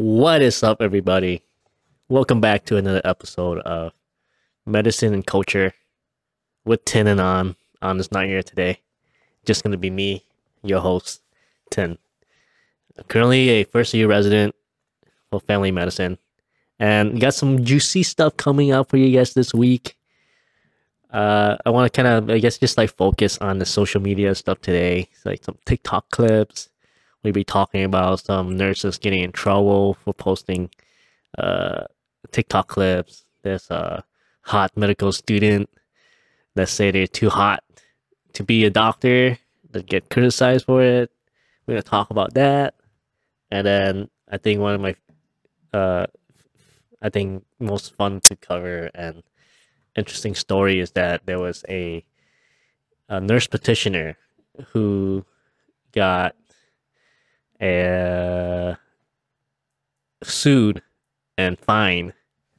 [0.00, 1.42] What is up, everybody?
[2.08, 3.92] Welcome back to another episode of
[4.64, 5.74] Medicine and Culture
[6.64, 7.54] with Tin and On.
[7.82, 8.80] On is not here today.
[9.44, 10.24] Just gonna be me,
[10.62, 11.20] your host,
[11.70, 11.98] Tin.
[13.08, 14.54] Currently a first year resident
[15.28, 16.16] for family medicine,
[16.78, 19.98] and got some juicy stuff coming up for you guys this week.
[21.12, 24.34] Uh, I want to kind of, I guess, just like focus on the social media
[24.34, 26.69] stuff today, like some TikTok clips.
[27.22, 30.70] We'll be talking about some nurses getting in trouble for posting
[31.38, 31.84] uh,
[32.32, 33.24] TikTok clips.
[33.42, 34.04] There's a
[34.42, 35.68] hot medical student
[36.54, 37.62] that say they're too hot
[38.32, 39.38] to be a doctor
[39.70, 41.10] that get criticized for it.
[41.66, 42.74] We're gonna talk about that,
[43.50, 44.94] and then I think one of my,
[45.72, 46.06] uh,
[47.02, 49.22] I think most fun to cover and
[49.94, 52.04] interesting story is that there was a,
[53.08, 54.16] a nurse practitioner
[54.68, 55.24] who
[55.92, 56.34] got
[57.60, 58.74] uh,
[60.22, 60.82] sued
[61.36, 62.12] and fined.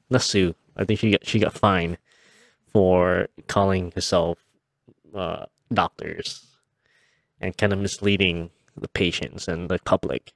[0.10, 0.56] Not sued.
[0.78, 1.98] I think she got she got fined
[2.72, 4.40] for calling herself
[5.14, 6.46] uh, doctors
[7.40, 10.34] and kind of misleading the patients and the public.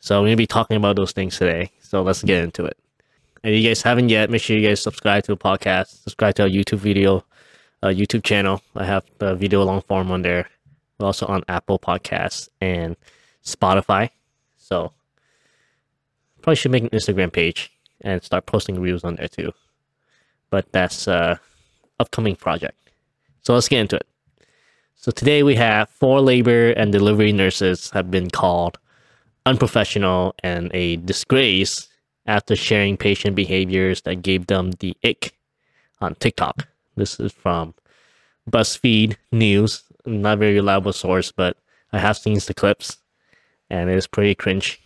[0.00, 1.70] So we're gonna be talking about those things today.
[1.80, 2.76] So let's get into it.
[3.42, 6.34] And if you guys haven't yet, make sure you guys subscribe to the podcast, subscribe
[6.36, 7.24] to our YouTube video,
[7.82, 8.62] uh, YouTube channel.
[8.76, 10.48] I have the video long form on there.
[10.98, 12.96] We're also on Apple Podcasts and
[13.44, 14.10] Spotify.
[14.56, 14.92] So
[16.42, 19.52] probably should make an Instagram page and start posting reels on there too.
[20.50, 21.36] But that's uh
[21.98, 22.78] upcoming project.
[23.42, 24.06] So let's get into it.
[24.96, 28.78] So today we have four labor and delivery nurses have been called
[29.46, 31.88] unprofessional and a disgrace
[32.26, 35.34] after sharing patient behaviors that gave them the ick
[36.00, 36.68] on TikTok.
[36.96, 37.74] This is from
[38.50, 41.56] BuzzFeed News, not very reliable source, but
[41.92, 42.98] I have seen the clips
[43.70, 44.80] and it's pretty cringe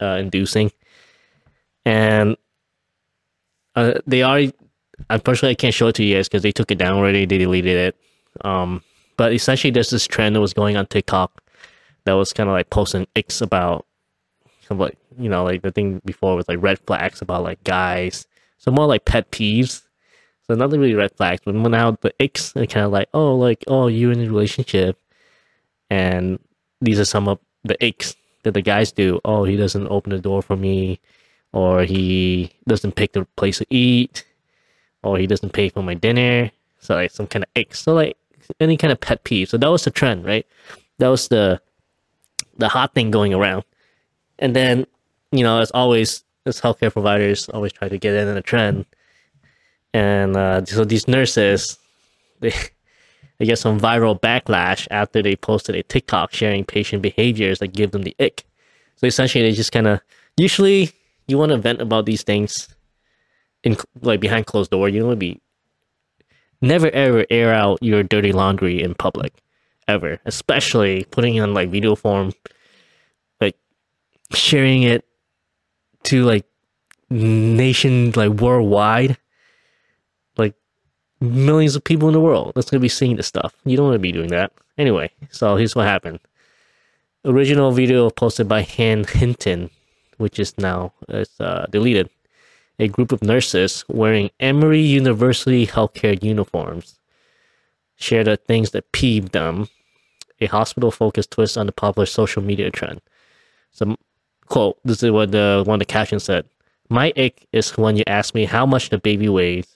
[0.00, 0.72] uh, inducing.
[1.84, 2.36] And
[3.74, 4.40] uh, they are,
[5.08, 7.24] unfortunately, I can't show it to you guys because they took it down already.
[7.26, 7.96] They deleted it.
[8.44, 8.82] Um,
[9.16, 11.42] but essentially, there's this trend that was going on TikTok
[12.04, 13.86] that was kind of like posting icks about,
[14.68, 17.62] kind of like you know, like the thing before was like red flags about like
[17.64, 18.26] guys.
[18.58, 19.82] So more like pet peeves.
[20.46, 23.64] So nothing really red flags, but now the icks are kind of like, oh, like
[23.66, 24.96] oh, you in a relationship,
[25.90, 26.38] and
[26.80, 29.20] these are some of the icks that the guys do.
[29.24, 31.00] Oh, he doesn't open the door for me,
[31.52, 34.24] or he doesn't pick the place to eat,
[35.02, 36.50] or he doesn't pay for my dinner.
[36.80, 37.80] So like some kind of icks.
[37.80, 38.16] So like
[38.60, 39.48] any kind of pet peeve.
[39.48, 40.46] So that was the trend, right?
[40.98, 41.60] That was the
[42.58, 43.64] the hot thing going around.
[44.38, 44.86] And then,
[45.32, 48.86] you know, as always, as healthcare providers always try to get in on the trend.
[49.92, 51.78] And uh, so these nurses,
[52.40, 52.52] they
[53.38, 57.90] they get some viral backlash after they posted a TikTok sharing patient behaviors that give
[57.90, 58.44] them the ick.
[58.96, 60.00] So essentially, they just kind of
[60.36, 60.92] usually
[61.28, 62.68] you want to vent about these things
[63.62, 64.88] in like behind closed door.
[64.88, 65.40] You don't want to be
[66.60, 69.42] never ever air out your dirty laundry in public
[69.88, 72.32] ever, especially putting it on like video form,
[73.40, 73.56] like
[74.32, 75.04] sharing it
[76.04, 76.46] to like
[77.10, 79.16] nation like worldwide
[81.20, 83.54] millions of people in the world that's going to be seeing this stuff.
[83.64, 84.52] You don't want to be doing that.
[84.78, 86.20] Anyway, so here's what happened.
[87.24, 89.70] Original video posted by Han Hinton,
[90.18, 92.10] which is now uh, deleted.
[92.78, 96.98] A group of nurses wearing Emory University healthcare uniforms
[97.96, 99.68] share the things that peeved them.
[100.40, 103.00] A hospital-focused twist on the popular social media trend.
[103.72, 103.96] So,
[104.46, 106.44] quote, this is what the one of the captions said.
[106.90, 109.75] My ick is when you ask me how much the baby weighs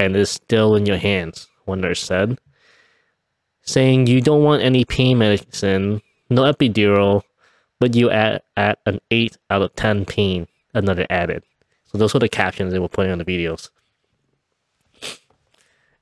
[0.00, 2.38] and is still in your hands, one nurse said.
[3.62, 6.00] Saying you don't want any pain medicine,
[6.30, 7.22] no epidural,
[7.78, 11.44] but you at, at an 8 out of 10 pain, another added.
[11.84, 13.68] So those were the captions they were putting on the videos.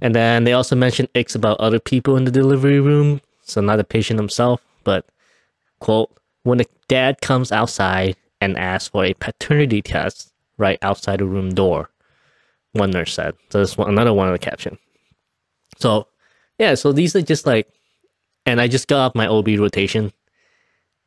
[0.01, 3.21] And then they also mentioned icks about other people in the delivery room.
[3.43, 5.07] So not the patient himself, but
[5.81, 11.25] quote, when the dad comes outside and asks for a paternity test right outside the
[11.25, 11.91] room door,
[12.79, 13.35] one nurse said.
[13.51, 14.79] So that's another one of the caption.
[15.79, 16.09] So
[16.59, 17.69] yeah, so these are just like,
[18.45, 20.13] and I just got off my OB rotation,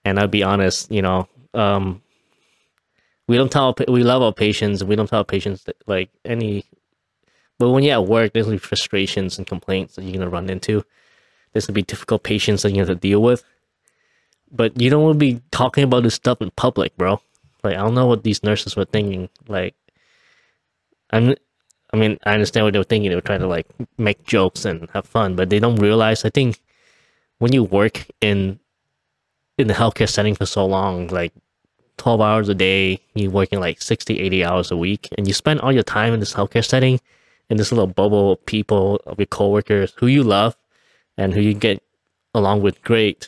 [0.06, 2.02] and I'll be honest, you know, um,
[3.28, 6.66] we don't tell we love our patients, we don't tell patients that, like any,
[7.60, 10.84] but when you're at work, there's like frustrations and complaints that you're gonna run into.
[11.52, 13.44] There's gonna be difficult patients that you have to deal with,
[14.52, 17.22] but you don't want to be talking about this stuff in public, bro.
[17.64, 19.30] Like I don't know what these nurses were thinking.
[19.48, 19.76] Like,
[21.12, 21.36] I'm
[21.94, 23.10] I mean, I understand what they were thinking.
[23.10, 23.68] They were trying to like
[23.98, 26.24] make jokes and have fun, but they don't realize.
[26.24, 26.62] I think
[27.40, 28.60] when you work in
[29.58, 31.34] in the healthcare setting for so long, like
[31.98, 35.60] 12 hours a day, you're working like 60, 80 hours a week, and you spend
[35.60, 37.00] all your time in this healthcare setting,
[37.50, 40.56] in this little bubble of people, of your coworkers who you love
[41.18, 41.84] and who you get
[42.34, 43.28] along with great,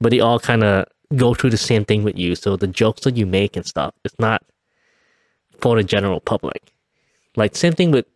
[0.00, 0.86] but they all kind of
[1.16, 2.34] go through the same thing with you.
[2.34, 4.42] So the jokes that you make and stuff, it's not
[5.60, 6.72] for the general public.
[7.38, 8.06] Like same thing with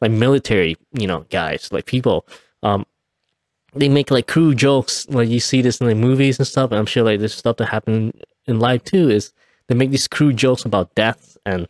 [0.00, 2.26] like military, you know, guys, like people.
[2.62, 2.86] Um,
[3.74, 5.08] they make like crude jokes.
[5.08, 6.70] Like you see this in the movies and stuff.
[6.70, 9.08] And I'm sure like this stuff that happened in life too.
[9.08, 9.32] Is
[9.68, 11.66] they make these crude jokes about death and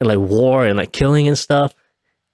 [0.00, 1.74] and like war and like killing and stuff.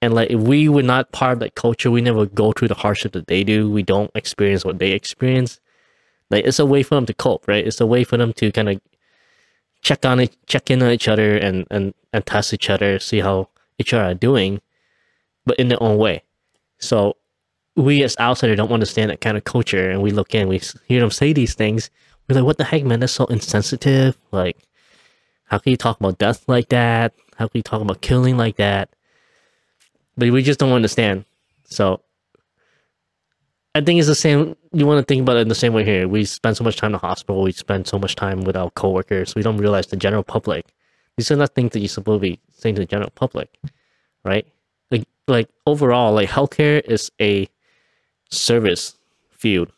[0.00, 2.74] And like if we were not part of that culture, we never go through the
[2.74, 3.70] hardship that they do.
[3.70, 5.60] We don't experience what they experience.
[6.30, 7.66] Like it's a way for them to cope, right?
[7.66, 8.80] It's a way for them to kind of
[9.82, 13.20] check on it, check in on each other, and and and test each other, see
[13.20, 13.48] how
[13.78, 14.60] each other are doing,
[15.44, 16.22] but in their own way.
[16.78, 17.16] So
[17.76, 21.00] we as outsiders don't understand that kind of culture, and we look in, we hear
[21.00, 21.90] them say these things.
[22.28, 23.00] We're like, what the heck, man?
[23.00, 24.16] That's so insensitive.
[24.30, 24.56] Like,
[25.46, 27.12] how can you talk about death like that?
[27.36, 28.90] How can you talk about killing like that?
[30.16, 31.24] But we just don't understand.
[31.64, 32.00] So
[33.74, 34.54] I think it's the same.
[34.72, 36.06] You want to think about it in the same way here.
[36.06, 37.42] We spend so much time in the hospital.
[37.42, 39.34] We spend so much time with our coworkers.
[39.34, 40.66] We don't realize the general public.
[41.16, 43.58] These are not things that you're supposed to be saying to the general public,
[44.24, 44.46] right?
[44.90, 47.48] Like, like overall, like healthcare is a
[48.30, 48.96] service
[49.30, 49.72] field.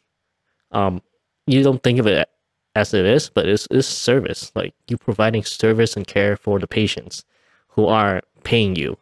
[0.72, 1.00] Um,
[1.46, 2.28] you don't think of it
[2.74, 4.50] as it is, but it's, it's service.
[4.54, 7.24] Like you providing service and care for the patients
[7.68, 8.96] who are paying you,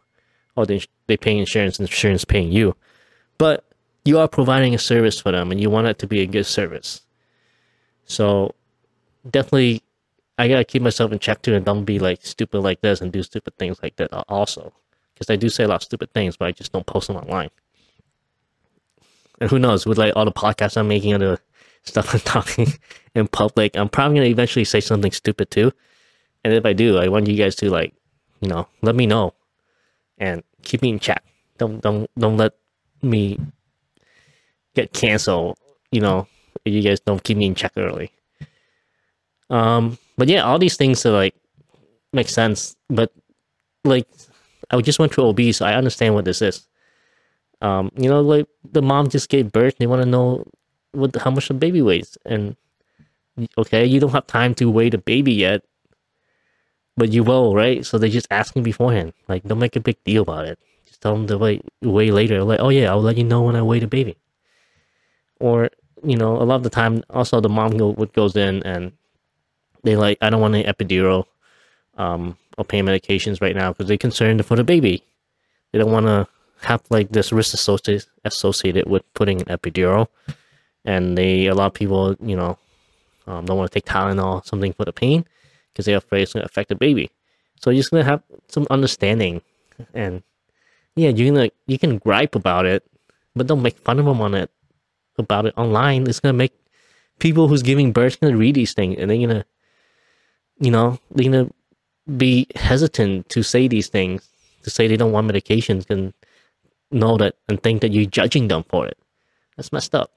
[0.55, 2.75] or they they paying insurance, and insurance paying you.
[3.37, 3.65] But
[4.05, 6.45] you are providing a service for them, and you want it to be a good
[6.45, 7.01] service.
[8.05, 8.55] So
[9.29, 9.81] definitely,
[10.37, 13.11] I gotta keep myself in check too, and don't be like stupid like this and
[13.11, 14.73] do stupid things like that also.
[15.13, 17.17] Because I do say a lot of stupid things, but I just don't post them
[17.17, 17.49] online.
[19.39, 21.39] And who knows, with like all the podcasts I'm making and the
[21.83, 22.73] stuff I'm talking
[23.15, 25.71] in public, I'm probably gonna eventually say something stupid too.
[26.43, 27.93] And if I do, I want you guys to like,
[28.41, 29.33] you know, let me know
[30.17, 31.23] and keep me in check.
[31.57, 32.53] Don't don't don't let
[33.01, 33.39] me
[34.75, 35.57] get canceled,
[35.91, 36.27] you know,
[36.65, 38.11] if you guys don't keep me in check early.
[39.49, 41.35] Um but yeah, all these things are like
[42.13, 42.75] make sense.
[42.89, 43.11] But
[43.83, 44.07] like
[44.69, 46.67] I just went through OB, so I understand what this is.
[47.61, 50.45] Um, you know, like the mom just gave birth, they want to know
[50.91, 52.55] what how much the baby weighs, and
[53.57, 55.63] okay, you don't have time to weigh the baby yet,
[56.97, 57.85] but you will, right?
[57.85, 59.13] So they just asking beforehand.
[59.27, 60.59] Like, don't make a big deal about it.
[60.85, 62.43] Just tell them to wait, weigh later.
[62.43, 64.17] Like, oh yeah, I'll let you know when I weigh the baby.
[65.43, 65.69] Or
[66.05, 68.93] you know, a lot of the time, also the mom go, goes in and
[69.83, 71.25] they like, I don't want an epidural,
[71.97, 75.03] um, or pain medications right now because they're concerned for the baby.
[75.71, 76.27] They don't want to
[76.61, 80.07] have like this risk associated associated with putting an epidural,
[80.85, 82.57] and they a lot of people you know
[83.27, 85.25] um, don't want to take Tylenol or something for the pain
[85.73, 87.11] because they're afraid it's going to affect the baby.
[87.59, 89.41] So you're just gonna have some understanding,
[89.93, 90.23] and
[90.95, 92.85] yeah, you can like you can gripe about it,
[93.35, 94.49] but don't make fun of them on it
[95.17, 96.07] about it online.
[96.07, 96.53] It's gonna make
[97.19, 99.45] people who's giving birth gonna read these things, and they're gonna,
[100.59, 101.49] you know, they're gonna
[102.17, 104.27] be hesitant to say these things,
[104.63, 106.13] to say they don't want medications, and
[106.91, 108.97] know that and think that you're judging them for it.
[109.57, 110.11] That's messed up.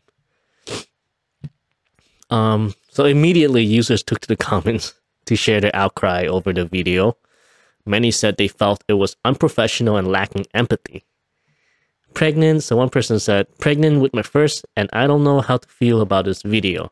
[2.30, 4.94] Um, so immediately users took to the comments
[5.26, 7.16] to share their outcry over the video.
[7.84, 11.04] Many said they felt it was unprofessional and lacking empathy.
[12.16, 15.68] Pregnant, so one person said, pregnant with my first, and I don't know how to
[15.68, 16.90] feel about this video.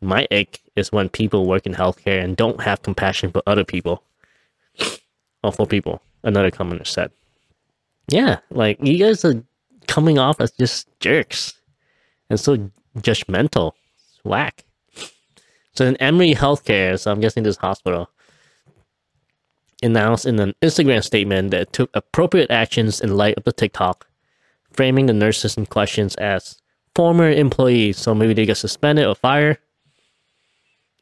[0.00, 4.04] My ick is when people work in healthcare and don't have compassion for other people.
[5.56, 7.10] For people, another commenter said
[8.08, 9.42] yeah, like you guys are
[9.86, 11.54] coming off as just jerks
[12.30, 13.72] and so judgmental.
[13.96, 14.64] It's whack.
[15.74, 18.10] So in Emory Healthcare, so I'm guessing this hospital,
[19.82, 24.06] announced in an Instagram statement that it took appropriate actions in light of the TikTok,
[24.74, 26.60] framing the nurses in questions as
[26.94, 29.58] former employees, so maybe they get suspended or fired.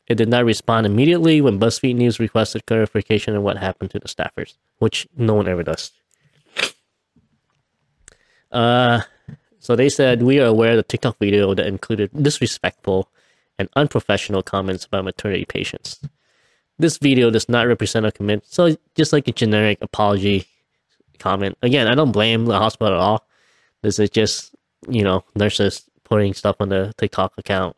[0.07, 4.09] It did not respond immediately when BuzzFeed News requested clarification on what happened to the
[4.09, 5.93] staffers, which no one ever does.
[8.51, 9.03] Uh,
[9.61, 13.09] so they said we are aware of the TikTok video that included disrespectful
[13.59, 16.01] and unprofessional comments about maternity patients.
[16.79, 20.47] This video does not represent a commit, so just like a generic apology
[21.19, 21.57] comment.
[21.63, 23.27] Again, I don't blame the hospital at all.
[23.83, 24.55] This is just
[24.89, 27.77] you know nurses putting stuff on the TikTok account,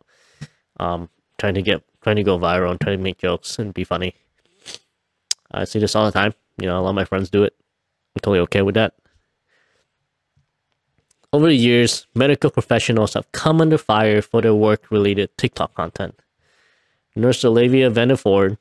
[0.80, 3.84] um, trying to get trying to go viral and trying to make jokes and be
[3.84, 4.14] funny.
[5.50, 6.34] I see this all the time.
[6.58, 7.54] You know, a lot of my friends do it.
[8.14, 8.94] I'm totally okay with that.
[11.32, 16.20] Over the years, medical professionals have come under fire for their work related TikTok content.
[17.16, 18.58] Nurse Olivia Vanderford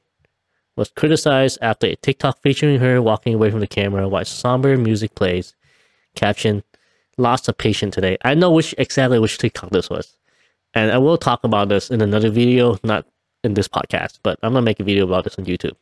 [0.78, 5.16] was criticized after a TikTok featuring her walking away from the camera while somber music
[5.16, 5.54] plays.
[6.16, 6.64] Caption:
[7.22, 8.18] Lost a patient today.
[8.24, 10.18] I know which exactly which TikTok this was,
[10.74, 13.06] and I will talk about this in another video, not
[13.44, 15.76] in this podcast, but I'm gonna make a video about this on YouTube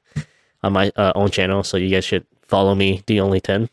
[0.63, 1.63] on my uh, own channel.
[1.63, 3.69] So you guys should follow me, the only Tin.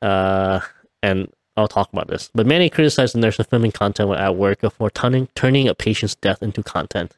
[0.00, 0.60] Uh,
[1.02, 2.30] and I'll talk about this.
[2.34, 6.14] But many criticized the nurse for filming content at work for turning turning a patient's
[6.14, 7.16] death into content.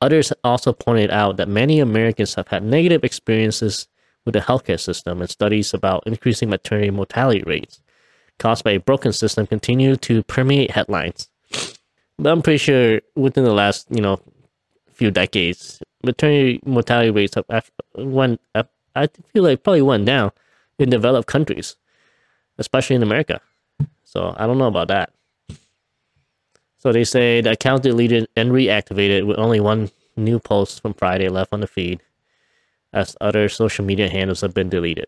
[0.00, 3.86] Others also pointed out that many Americans have had negative experiences
[4.24, 7.80] with the healthcare system, and studies about increasing maternity mortality rates
[8.38, 11.28] caused by a broken system continue to permeate headlines.
[12.18, 14.20] But I'm pretty sure within the last, you know,
[14.92, 18.70] few decades, maternity mortality rates have went up.
[18.94, 20.32] I feel like probably went down
[20.78, 21.76] in developed countries,
[22.58, 23.40] especially in America.
[24.04, 25.12] So I don't know about that.
[26.78, 31.28] So they say the account deleted and reactivated with only one new post from Friday
[31.28, 32.02] left on the feed,
[32.92, 35.06] as other social media handles have been deleted.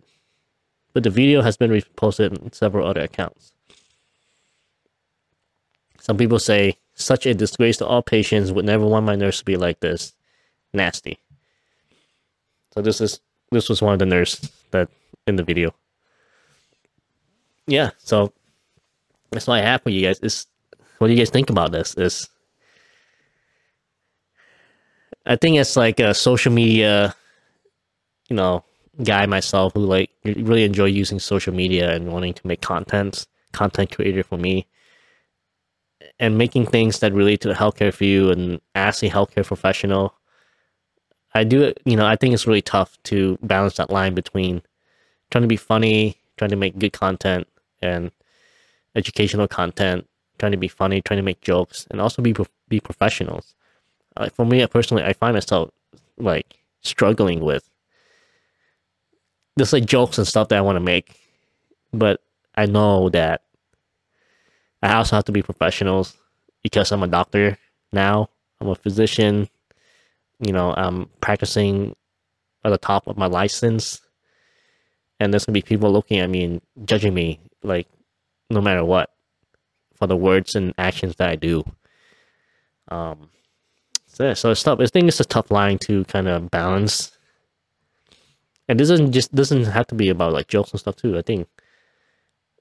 [0.92, 3.52] But the video has been reposted in several other accounts.
[6.00, 9.44] Some people say, such a disgrace to all patients, would never want my nurse to
[9.44, 10.12] be like this.
[10.72, 11.18] Nasty.
[12.72, 14.88] So this is this was one of the nurses that
[15.26, 15.72] in the video.
[17.66, 18.32] Yeah, so
[19.30, 20.18] that's what I have for you guys.
[20.20, 20.46] Is
[20.98, 21.94] what do you guys think about this?
[21.94, 22.28] Is
[25.24, 27.14] I think it's like a social media,
[28.28, 28.64] you know,
[29.02, 33.94] guy myself who like really enjoy using social media and wanting to make content, content
[33.94, 34.66] creator for me,
[36.18, 40.14] and making things that relate to healthcare field and as a healthcare professional.
[41.34, 44.62] I do it, you know, I think it's really tough to balance that line between
[45.30, 47.48] trying to be funny, trying to make good content
[47.82, 48.12] and
[48.94, 50.06] educational content,
[50.38, 52.34] trying to be funny, trying to make jokes, and also be
[52.68, 53.54] be professionals.
[54.18, 55.70] Like for me personally, I find myself
[56.18, 57.68] like struggling with
[59.58, 61.16] just like jokes and stuff that I want to make,
[61.92, 62.20] but
[62.54, 63.42] I know that
[64.82, 66.16] I also have to be professionals
[66.62, 67.58] because I'm a doctor
[67.92, 68.30] now.
[68.60, 69.48] I'm a physician.
[70.40, 71.94] You know, I'm practicing
[72.64, 74.00] at the top of my license
[75.20, 77.86] and there's gonna be people looking at me and judging me like
[78.50, 79.10] no matter what
[79.96, 81.64] for the words and actions that I do.
[82.88, 83.30] Um,
[84.06, 84.80] so, so it's tough.
[84.80, 87.13] I think it's a tough line to kind of balance.
[88.68, 91.18] And this doesn't just doesn't have to be about like jokes and stuff too.
[91.18, 91.48] I think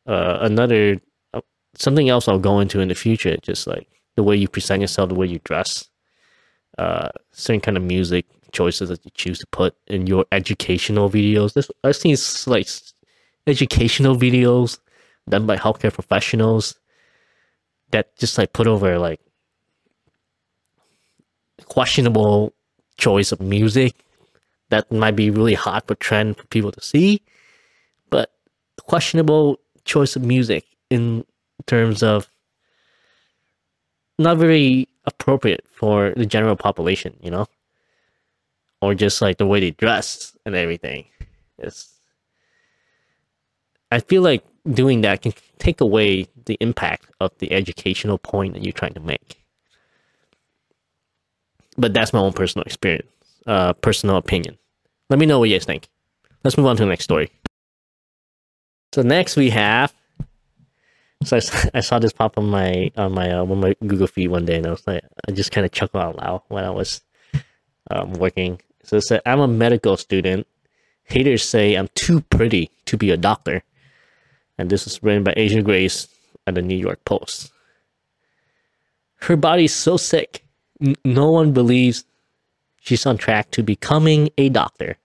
[0.05, 0.99] uh, another
[1.33, 1.41] uh,
[1.75, 5.09] something else I'll go into in the future, just like the way you present yourself,
[5.09, 5.89] the way you dress,
[6.77, 11.53] uh, certain kind of music, choices that you choose to put in your educational videos.
[11.53, 12.15] This, I've seen
[12.47, 12.67] like
[13.47, 14.79] educational videos
[15.29, 16.75] done by healthcare professionals
[17.91, 19.21] that just like put over like
[21.65, 22.53] questionable
[22.97, 24.02] choice of music
[24.73, 27.21] that might be really hot for trend for people to see,
[28.09, 28.31] but
[28.81, 31.25] questionable choice of music in
[31.65, 32.29] terms of
[34.19, 37.47] not very appropriate for the general population, you know?
[38.83, 41.05] or just like the way they dress and everything.
[41.57, 41.93] It's
[43.91, 48.63] I feel like doing that can take away the impact of the educational point that
[48.63, 49.41] you're trying to make.
[51.77, 53.07] But that's my own personal experience,
[53.47, 54.57] uh, personal opinion.
[55.13, 55.87] Let me know what you guys think.
[56.43, 57.29] Let's move on to the next story.
[58.93, 59.93] So next we have.
[61.23, 64.29] So I, I saw this pop on my on my uh, on my Google feed
[64.29, 66.71] one day, and I was like, I just kind of chuckled out loud when I
[66.71, 67.01] was
[67.91, 70.45] um, working so it said, I'm a medical student.
[71.05, 73.63] Haters say I'm too pretty to be a doctor.
[74.57, 76.07] And this was written by Asia Grace
[76.45, 77.51] at the New York Post.
[79.21, 80.43] Her body's so sick,
[80.81, 82.03] n- no one believes
[82.81, 84.97] she's on track to becoming a doctor.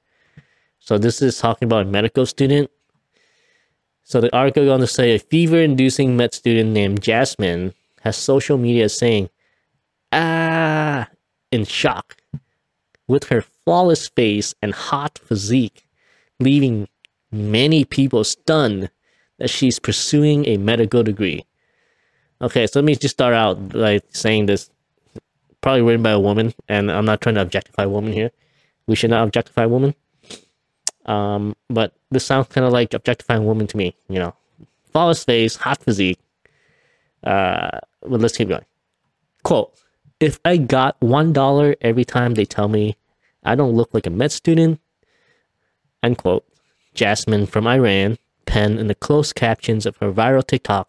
[0.88, 2.70] So this is talking about a medical student.
[4.04, 8.88] So the article on to say a fever-inducing med student named Jasmine has social media
[8.88, 9.28] saying,
[10.12, 11.06] ah,
[11.52, 12.16] in shock
[13.06, 15.86] with her flawless face and hot physique,
[16.40, 16.88] leaving
[17.30, 18.88] many people stunned
[19.36, 21.44] that she's pursuing a medical degree.
[22.40, 24.70] Okay, so let me just start out by saying this.
[25.60, 28.30] Probably written by a woman, and I'm not trying to objectify women here.
[28.86, 29.94] We should not objectify women.
[31.08, 34.34] Um, but this sounds kind of like objectifying women to me, you know.
[34.92, 36.18] Flawless face, hot physique.
[37.24, 38.64] Uh, but let's keep going.
[39.42, 39.72] Quote
[40.20, 42.96] if I got one dollar every time they tell me
[43.44, 44.80] I don't look like a med student,
[46.02, 46.44] end quote.
[46.94, 50.88] Jasmine from Iran penned in the closed captions of her viral TikTok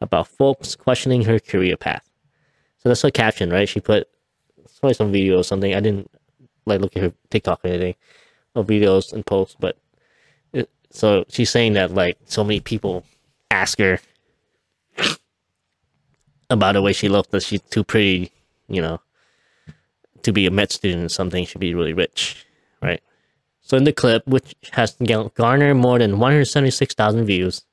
[0.00, 2.08] about folks questioning her career path.
[2.78, 3.68] So that's her caption, right?
[3.68, 4.08] She put
[4.62, 5.74] it's probably some video or something.
[5.74, 6.10] I didn't
[6.66, 7.94] like look at her TikTok or anything,
[8.54, 9.76] or videos and posts, but
[10.52, 13.04] it, so she's saying that like so many people
[13.50, 14.00] ask her
[16.50, 18.32] about the way she looks that she's too pretty,
[18.68, 19.00] you know,
[20.22, 21.44] to be a med student or something.
[21.44, 22.46] Should be really rich,
[22.82, 23.02] right?
[23.60, 24.96] So in the clip, which has
[25.34, 27.66] garnered more than 176,000 views,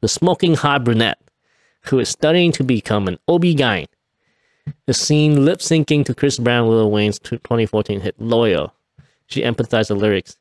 [0.00, 1.18] the smoking hot brunette,
[1.86, 3.86] who is studying to become an OB-GYN,
[4.86, 8.74] is seen lip syncing to Chris Brown Lil Wayne's 2014 hit Loyal.
[9.32, 10.36] She empathized the lyrics.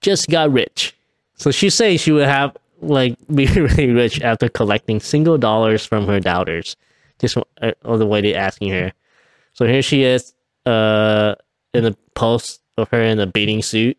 [0.00, 0.96] Just got rich.
[1.36, 6.06] So she says she would have like be really rich after collecting single dollars from
[6.06, 6.76] her doubters.
[7.18, 8.92] Just uh, all the way they asking her.
[9.52, 10.34] So here she is,
[10.66, 11.34] uh,
[11.74, 13.98] in the post of her in a bathing suit,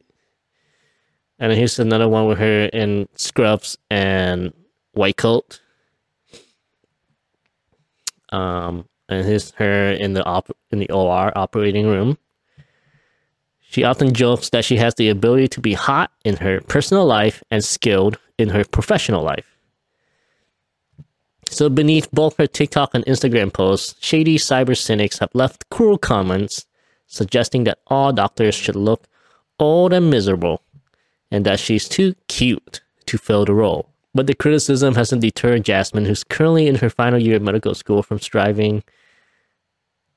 [1.39, 4.53] and here's another one with her in scrubs and
[4.93, 5.59] white coat.
[8.29, 12.17] Um, and here's her in the op- in the OR operating room.
[13.73, 17.43] She often jokes that she has the ability to be hot in her personal life
[17.49, 19.57] and skilled in her professional life.
[21.49, 26.67] So, beneath both her TikTok and Instagram posts, shady cyber cynics have left cruel comments
[27.07, 29.07] suggesting that all doctors should look
[29.57, 30.61] old and miserable
[31.31, 33.89] and that she's too cute to fill the role.
[34.13, 38.03] But the criticism hasn't deterred Jasmine, who's currently in her final year of medical school,
[38.03, 38.83] from striving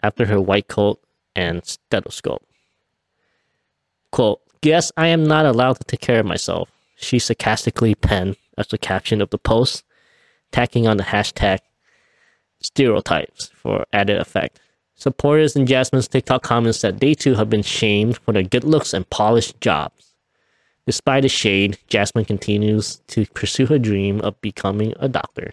[0.02, 1.00] after her white coat
[1.34, 2.42] and stethoscope.
[4.16, 8.66] Quote, Guess I am not allowed to take care of myself, she sarcastically penned as
[8.68, 9.85] the caption of the post,
[10.52, 11.58] tacking on the hashtag
[12.62, 14.58] stereotypes for added effect.
[14.94, 18.94] Supporters in Jasmine's TikTok comments said they too have been shamed for their good looks
[18.94, 20.14] and polished jobs.
[20.87, 25.52] Despite the shade, Jasmine continues to pursue her dream of becoming a doctor.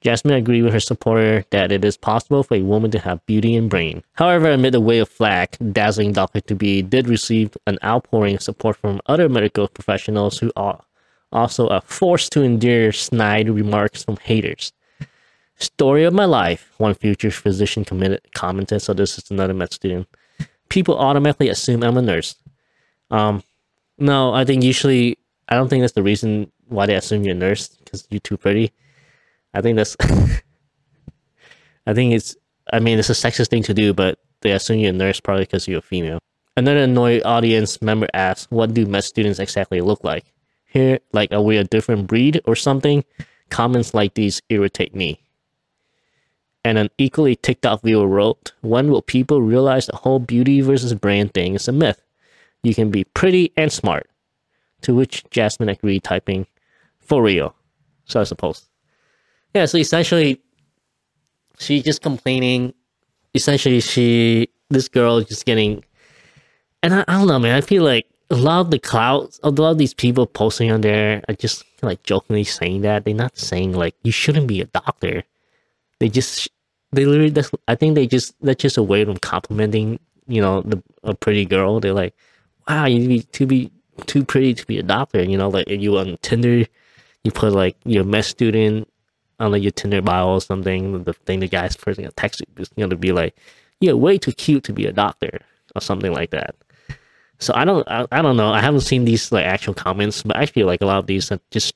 [0.00, 3.56] Jasmine agreed with her supporter that it is possible for a woman to have beauty
[3.56, 4.04] and brain.
[4.12, 6.40] However, amid a wave of flack, dazzling Dr.
[6.40, 10.80] To Be did receive an outpouring of support from other medical professionals who are
[11.32, 14.72] also forced to endure snide remarks from haters.
[15.56, 17.84] Story of my life, one future physician
[18.34, 18.80] commented.
[18.80, 20.08] So this is another med student.
[20.68, 22.36] People automatically assume I'm a nurse.
[23.10, 23.42] Um,
[23.98, 27.38] no, I think usually I don't think that's the reason why they assume you're a
[27.38, 28.72] nurse because you're too pretty.
[29.54, 29.96] I think that's.
[31.86, 32.36] I think it's.
[32.72, 35.44] I mean, it's a sexist thing to do, but they assume you're a nurse probably
[35.44, 36.18] because you're a female.
[36.56, 40.24] Another annoyed audience member asked, "What do med students exactly look like?"
[40.66, 43.04] Here, like, are we a different breed or something?
[43.48, 45.20] Comments like these irritate me.
[46.64, 50.92] And an equally ticked off viewer wrote, "When will people realize the whole beauty versus
[50.94, 52.02] brain thing is a myth?
[52.62, 54.10] You can be pretty and smart."
[54.82, 56.46] To which Jasmine agreed, typing,
[56.98, 57.54] "For real."
[58.04, 58.67] So I suppose.
[59.54, 60.40] Yeah, so essentially,
[61.58, 62.74] she's just complaining.
[63.34, 65.84] Essentially, she this girl is just getting,
[66.82, 67.56] and I, I don't know, man.
[67.56, 70.82] I feel like a lot of the clouds, a lot of these people posting on
[70.82, 74.66] there are just like jokingly saying that they're not saying like you shouldn't be a
[74.66, 75.24] doctor.
[76.00, 76.48] They just
[76.92, 80.62] they literally that's I think they just that's just a way of complimenting you know
[80.62, 81.80] the a pretty girl.
[81.80, 82.14] They're like,
[82.68, 83.70] wow, you be too be
[84.06, 85.22] too pretty to be a doctor.
[85.22, 86.66] You know, like you on Tinder,
[87.24, 88.88] you put like you're a med student
[89.38, 92.46] on like your Tinder bio or something, the thing the guy's first gonna text you
[92.62, 93.36] is gonna be like,
[93.80, 95.40] "You're way too cute to be a doctor"
[95.74, 96.56] or something like that.
[97.38, 98.50] So I don't, I, I don't know.
[98.52, 101.30] I haven't seen these like actual comments, but I feel like a lot of these
[101.30, 101.74] are just,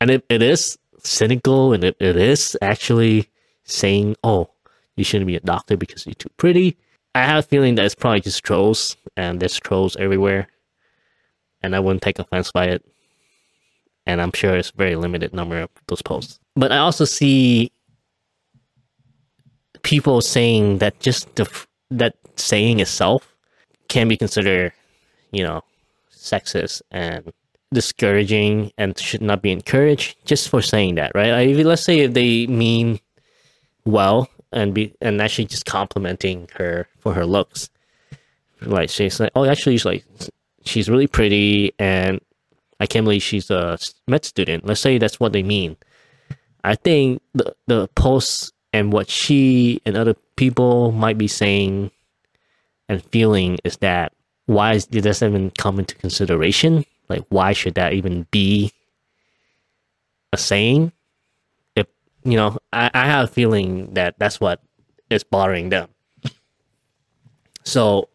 [0.00, 3.28] and it, it is cynical, and it, it is actually
[3.64, 4.50] saying, "Oh,
[4.96, 6.76] you shouldn't be a doctor because you're too pretty."
[7.14, 10.48] I have a feeling that it's probably just trolls, and there's trolls everywhere,
[11.62, 12.84] and I wouldn't take offense by it
[14.06, 16.40] and I'm sure it's a very limited number of those posts.
[16.54, 17.72] But I also see
[19.82, 21.48] people saying that just the,
[21.90, 23.34] that saying itself
[23.88, 24.72] can be considered,
[25.32, 25.62] you know,
[26.10, 27.32] sexist and
[27.72, 31.54] discouraging and should not be encouraged just for saying that, right?
[31.56, 33.00] Let's say if they mean
[33.84, 37.70] well and be and actually just complimenting her for her looks,
[38.60, 40.04] like she's like, oh, actually, she's like,
[40.64, 42.20] she's really pretty and
[42.78, 44.66] I can't believe she's a med student.
[44.66, 45.76] Let's say that's what they mean.
[46.64, 51.90] I think the the posts and what she and other people might be saying
[52.88, 54.12] and feeling is that
[54.46, 56.84] why is, did this even come into consideration?
[57.08, 58.72] Like why should that even be
[60.32, 60.92] a saying?
[61.76, 61.86] If
[62.24, 64.60] you know, I, I have a feeling that that's what
[65.10, 65.88] is bothering them.
[67.64, 68.08] So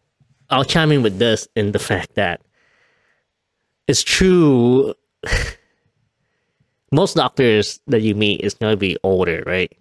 [0.50, 2.40] I'll chime in with this in the fact that
[3.86, 4.94] it's true.
[6.90, 9.72] Most doctors that you meet is going to be older, right?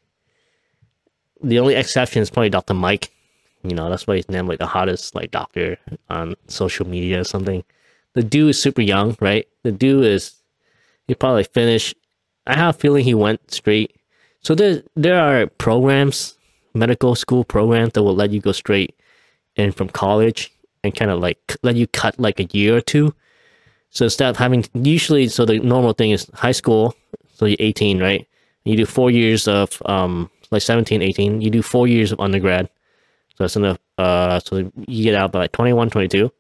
[1.42, 2.74] the only exception is probably Dr.
[2.74, 3.12] Mike.
[3.64, 5.78] You know, that's why he's named like the hottest like doctor
[6.10, 7.64] on social media or something.
[8.14, 9.48] The dude is super young, right?
[9.64, 10.36] The dude is
[11.08, 11.96] he probably finished.
[12.46, 13.96] I have a feeling he went straight.
[14.42, 16.38] So there there are programs,
[16.74, 18.96] medical school programs that will let you go straight
[19.56, 20.52] in from college
[20.84, 23.14] and kind of like let you cut like a year or two.
[23.98, 26.94] So of having usually, so the normal thing is high school.
[27.34, 28.28] So you're 18, right?
[28.64, 31.42] You do four years of um like 17, 18.
[31.42, 32.70] You do four years of undergrad.
[33.30, 33.80] So that's enough.
[33.98, 36.32] Uh, so you get out by like 21, 22.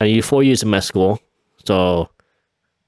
[0.00, 1.20] And you do four years of med school.
[1.66, 2.08] So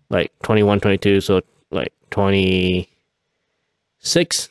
[0.09, 1.21] like 21, 22.
[1.21, 4.49] So like 26,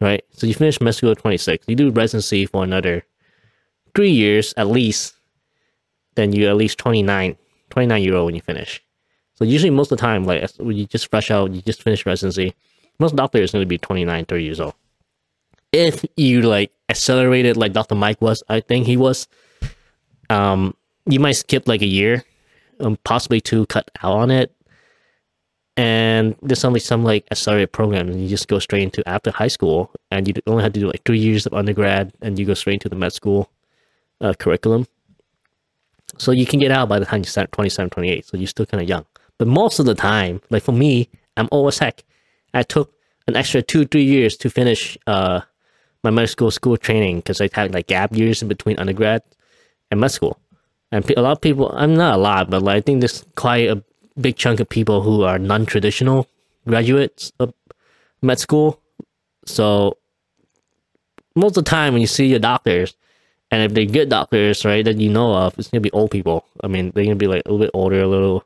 [0.00, 0.24] right?
[0.32, 1.66] So you finish med school at 26.
[1.68, 3.04] You do residency for another
[3.94, 5.12] three years at least.
[6.14, 7.36] Then you at least 29,
[7.70, 8.82] 29 year old when you finish.
[9.34, 12.04] So usually most of the time, like when you just fresh out, you just finish
[12.04, 12.54] residency.
[12.98, 14.74] Most doctors going to be 29, 30 years old
[15.72, 17.94] if you like accelerated like Dr.
[17.94, 19.28] Mike was, I think he was,
[20.30, 20.74] um,
[21.06, 22.24] you might skip like a year,
[22.80, 24.54] um, possibly two, cut out on it.
[25.76, 29.48] And there's only some like accelerated programs, and you just go straight into after high
[29.48, 32.54] school, and you only have to do like three years of undergrad, and you go
[32.54, 33.48] straight into the med school
[34.20, 34.88] uh, curriculum.
[36.16, 38.26] So you can get out by the time you're 27, 28.
[38.26, 39.04] So you're still kind of young.
[39.38, 42.02] But most of the time, like for me, I'm old as heck.
[42.54, 42.92] I took
[43.26, 45.42] an extra two, three years to finish uh,
[46.02, 49.22] my medical school training because I had like gap years in between undergrad
[49.90, 50.40] and med school.
[50.90, 53.68] And a lot of people, I'm not a lot, but like, I think there's quite
[53.68, 53.82] a
[54.18, 56.26] big chunk of people who are non-traditional
[56.66, 57.52] graduates of
[58.22, 58.80] med school.
[59.44, 59.98] So
[61.36, 62.96] most of the time when you see your doctors,
[63.50, 66.44] and if they're good doctors, right, that you know of, it's gonna be old people.
[66.62, 68.44] I mean, they're gonna be like a little bit older, a little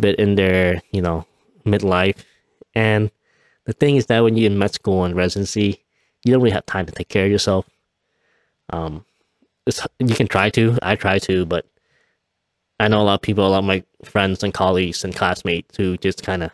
[0.00, 1.26] bit in their, you know,
[1.64, 2.18] midlife.
[2.74, 3.10] And
[3.66, 5.84] the thing is that when you're in med school and residency,
[6.24, 7.68] you don't really have time to take care of yourself.
[8.70, 9.04] Um,
[10.00, 10.76] you can try to.
[10.82, 11.66] I try to, but
[12.80, 15.76] I know a lot of people, a lot of my friends and colleagues and classmates
[15.76, 16.50] who just kind of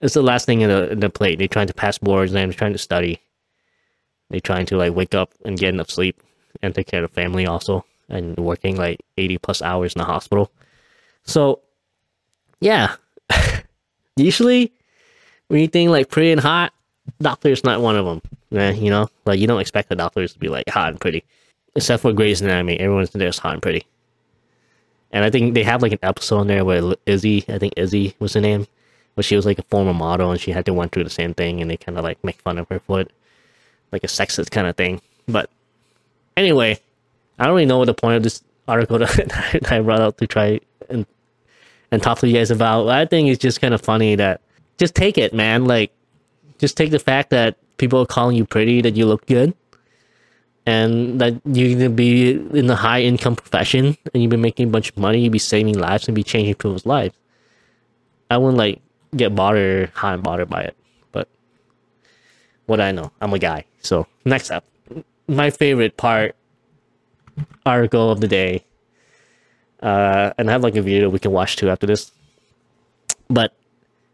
[0.00, 1.38] it's the last thing in the in the plate.
[1.38, 3.20] They're trying to pass boards and they're trying to study.
[4.30, 6.22] They're trying to like wake up and get enough sleep
[6.62, 10.04] and take care of the family also and working like 80 plus hours in the
[10.04, 10.50] hospital.
[11.24, 11.60] So,
[12.60, 12.94] yeah.
[14.16, 14.72] Usually,
[15.48, 16.72] when you think like pretty and hot,
[17.20, 18.22] doctor's not one of them.
[18.52, 21.24] Eh, you know, like you don't expect the doctors to be like hot and pretty,
[21.74, 22.78] except for Grey's Anatomy.
[22.78, 23.86] Everyone's in there is hot and pretty.
[25.12, 28.14] And I think they have like an episode in there where Izzie, I think Izzie
[28.18, 28.66] was the name,
[29.14, 31.34] but she was like a former model and she had to went through the same
[31.34, 33.12] thing, and they kind of like make fun of her for it,
[33.92, 35.00] like a sexist kind of thing.
[35.26, 35.50] But
[36.36, 36.78] anyway,
[37.38, 40.26] I don't really know what the point of this article that I brought out to
[40.26, 41.06] try and
[41.90, 42.88] and talk to you guys about.
[42.88, 44.40] I think it's just kind of funny that
[44.78, 45.64] just take it, man.
[45.64, 45.92] Like
[46.58, 49.54] just take the fact that people are calling you pretty, that you look good,
[50.66, 54.70] and that you're gonna be in a high income profession and you've been making a
[54.70, 57.14] bunch of money, you'd be saving lives and be changing people's lives.
[58.30, 58.80] I wouldn't like
[59.14, 60.76] get bothered, hot and bothered by it.
[61.12, 61.28] But
[62.66, 63.64] what I know, I'm a guy.
[63.80, 64.64] So next up,
[65.28, 66.36] my favorite part
[67.64, 68.64] article of the day.
[69.82, 72.10] Uh, and I have like a video we can watch too after this.
[73.28, 73.52] But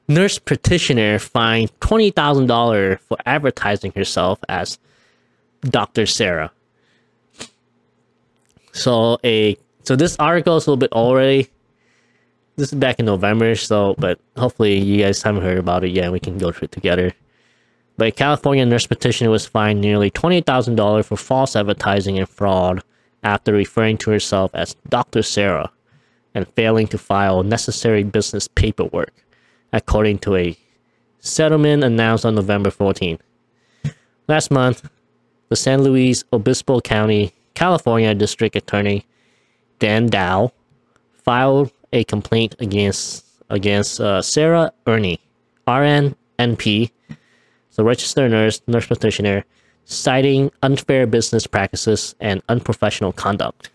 [0.08, 4.78] nurse practitioner fined $20,000 for advertising herself as
[5.62, 6.06] Dr.
[6.06, 6.50] Sarah.
[8.72, 11.50] So a so this article is a little bit already.
[12.56, 16.10] This is back in November, so but hopefully you guys haven't heard about it yet.
[16.12, 17.12] We can go through it together.
[18.02, 22.28] But a California nurse practitioner was fined nearly twenty thousand dollars for false advertising and
[22.28, 22.82] fraud
[23.22, 25.22] after referring to herself as Dr.
[25.22, 25.70] Sarah
[26.34, 29.12] and failing to file necessary business paperwork
[29.72, 30.56] according to a
[31.20, 33.20] settlement announced on November 14.
[34.26, 34.90] Last month,
[35.48, 39.06] the San Luis Obispo County, California District Attorney
[39.78, 40.50] Dan Dow
[41.22, 45.20] filed a complaint against against uh, Sarah Erny,
[45.68, 46.90] RNNP,
[47.76, 49.44] the registered nurse, nurse practitioner,
[49.84, 53.70] citing unfair business practices and unprofessional conduct.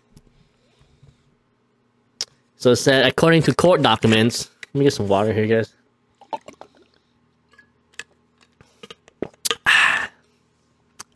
[2.57, 5.73] So it said, according to court documents, let me get some water here, guys.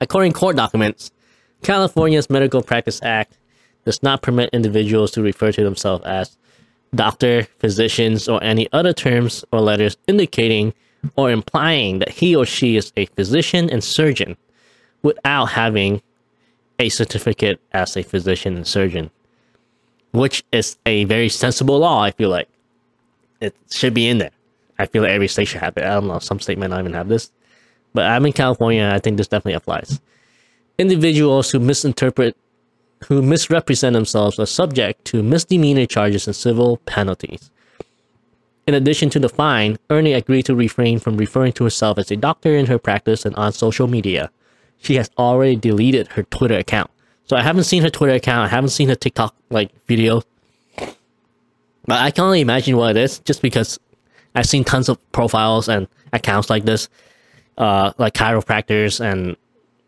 [0.01, 1.11] According to court documents,
[1.63, 3.37] California's Medical Practice Act
[3.85, 6.37] does not permit individuals to refer to themselves as
[6.93, 10.73] doctor, physicians, or any other terms or letters indicating
[11.15, 14.37] or implying that he or she is a physician and surgeon
[15.01, 16.01] without having
[16.79, 19.09] a certificate as a physician and surgeon,
[20.11, 22.47] which is a very sensible law, I feel like.
[23.39, 24.31] It should be in there.
[24.77, 25.83] I feel like every state should have it.
[25.83, 27.31] I don't know, some state might not even have this.
[27.93, 28.89] But I'm in California.
[28.93, 29.99] I think this definitely applies.
[30.77, 32.35] individuals who misinterpret,
[33.07, 37.51] who misrepresent themselves are subject to misdemeanor charges and civil penalties.
[38.71, 42.15] In addition to the fine, Erny agreed to refrain from referring to herself as a
[42.15, 44.31] doctor in her practice and on social media.
[44.77, 46.89] She has already deleted her Twitter account.
[47.25, 48.45] So I haven't seen her Twitter account.
[48.45, 50.21] I haven't seen her TikTok like video.
[50.77, 53.77] But I can only imagine what it is just because
[54.35, 56.87] I've seen tons of profiles and accounts like this,
[57.57, 59.35] uh, like chiropractors and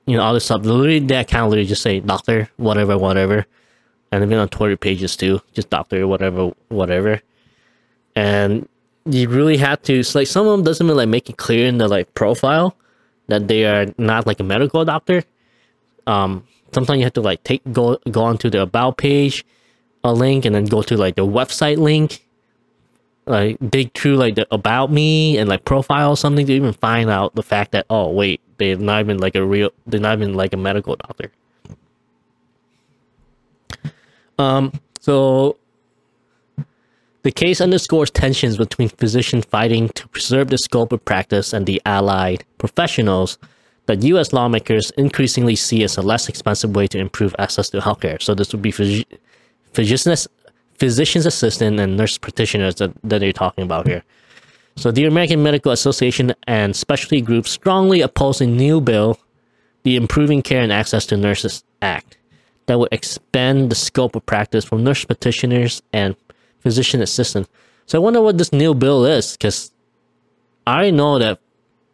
[0.08, 0.66] you know all this stuff.
[0.66, 3.46] Literally, the account literally just say doctor, whatever, whatever,
[4.12, 7.22] and even on Twitter pages too, just doctor, whatever, whatever.
[8.18, 8.68] And
[9.06, 10.00] you really have to.
[10.00, 12.76] It's like some of them doesn't even like make it clear in the like profile
[13.28, 15.24] that they are not like a medical doctor.
[16.08, 19.46] Um, sometimes you have to like take go go onto the about page,
[20.04, 22.26] a link, and then go to like the website link,
[23.26, 27.36] like dig through like the about me and like profile something to even find out
[27.36, 30.54] the fact that oh wait they're not even like a real they're not even like
[30.54, 31.32] a medical doctor.
[34.40, 35.58] Um, so
[37.24, 41.82] the case underscores tensions between physicians fighting to preserve the scope of practice and the
[41.86, 43.38] allied professionals
[43.86, 44.34] that U.S.
[44.34, 48.22] lawmakers increasingly see as a less expensive way to improve access to healthcare.
[48.22, 49.06] So this would be phys-
[49.74, 50.28] physicians,
[50.78, 54.04] physician's assistant and nurse practitioners that, that they're talking about here.
[54.76, 59.20] So the American Medical Association and specialty groups strongly oppose a new bill,
[59.84, 62.18] the Improving Care and Access to Nurses Act,
[62.66, 66.16] that would expand the scope of practice from nurse practitioners and
[66.64, 67.48] physician assistant.
[67.86, 69.72] So I wonder what this new bill is, because
[70.66, 71.40] I know that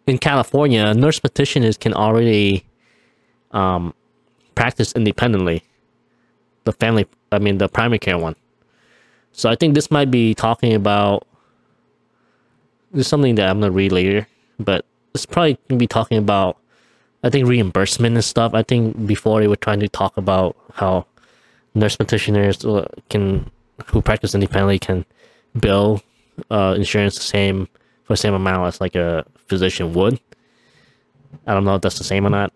[0.08, 2.64] in California, nurse practitioners can already
[3.52, 3.94] um,
[4.56, 5.64] practice independently.
[6.64, 8.36] The family, I mean, the primary care one.
[9.32, 11.26] So I think this might be talking about.
[12.92, 14.28] This is something that I'm gonna read later,
[14.60, 16.58] but it's probably gonna be talking about.
[17.24, 18.54] I think reimbursement and stuff.
[18.54, 21.06] I think before they were trying to talk about how
[21.76, 23.50] nurse practitioners uh, can
[23.88, 25.06] who practice independently can
[25.60, 26.02] bill
[26.50, 27.68] uh, insurance the same
[28.04, 30.20] for the same amount as like a physician would.
[31.46, 32.54] I don't know if that's the same or not.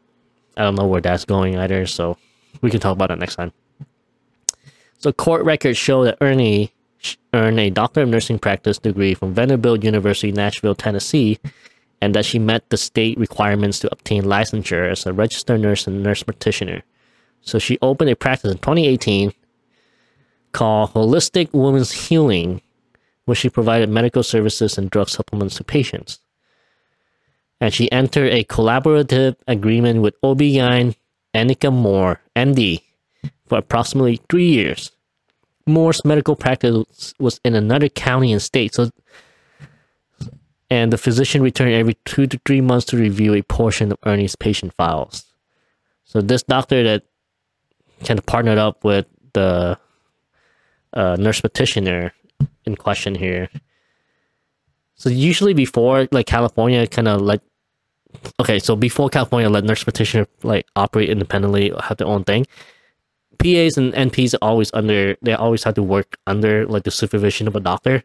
[0.57, 2.17] I don't know where that's going either, so
[2.61, 3.51] we can talk about it next time.
[4.99, 6.71] So court records show that Erny
[7.33, 11.39] earned a doctor of nursing practice degree from Vanderbilt University, Nashville, Tennessee,
[12.01, 16.03] and that she met the state requirements to obtain licensure as a registered nurse and
[16.03, 16.83] nurse practitioner.
[17.41, 19.33] So she opened a practice in 2018
[20.53, 22.61] called Holistic Women's Healing,
[23.25, 26.19] where she provided medical services and drug supplements to patients.
[27.59, 30.95] And she entered a collaborative agreement with OB-GYN
[31.33, 32.81] Annika Moore, MD,
[33.47, 34.91] for approximately three years.
[35.65, 38.89] Moore's medical practice was in another county and state, so
[40.69, 44.35] and the physician returned every two to three months to review a portion of Erny's
[44.35, 45.23] patient files.
[46.05, 47.03] So this doctor that
[48.03, 49.77] kind of partnered up with the
[50.93, 52.13] uh, nurse practitioner
[52.65, 53.49] in question here.
[54.95, 57.41] So usually before like California kind of like
[58.39, 62.45] okay, so before California let nurse practitioner like operate independently, have their own thing.
[63.39, 67.47] PAs and NPs are always under they always have to work under like the supervision
[67.47, 68.03] of a doctor.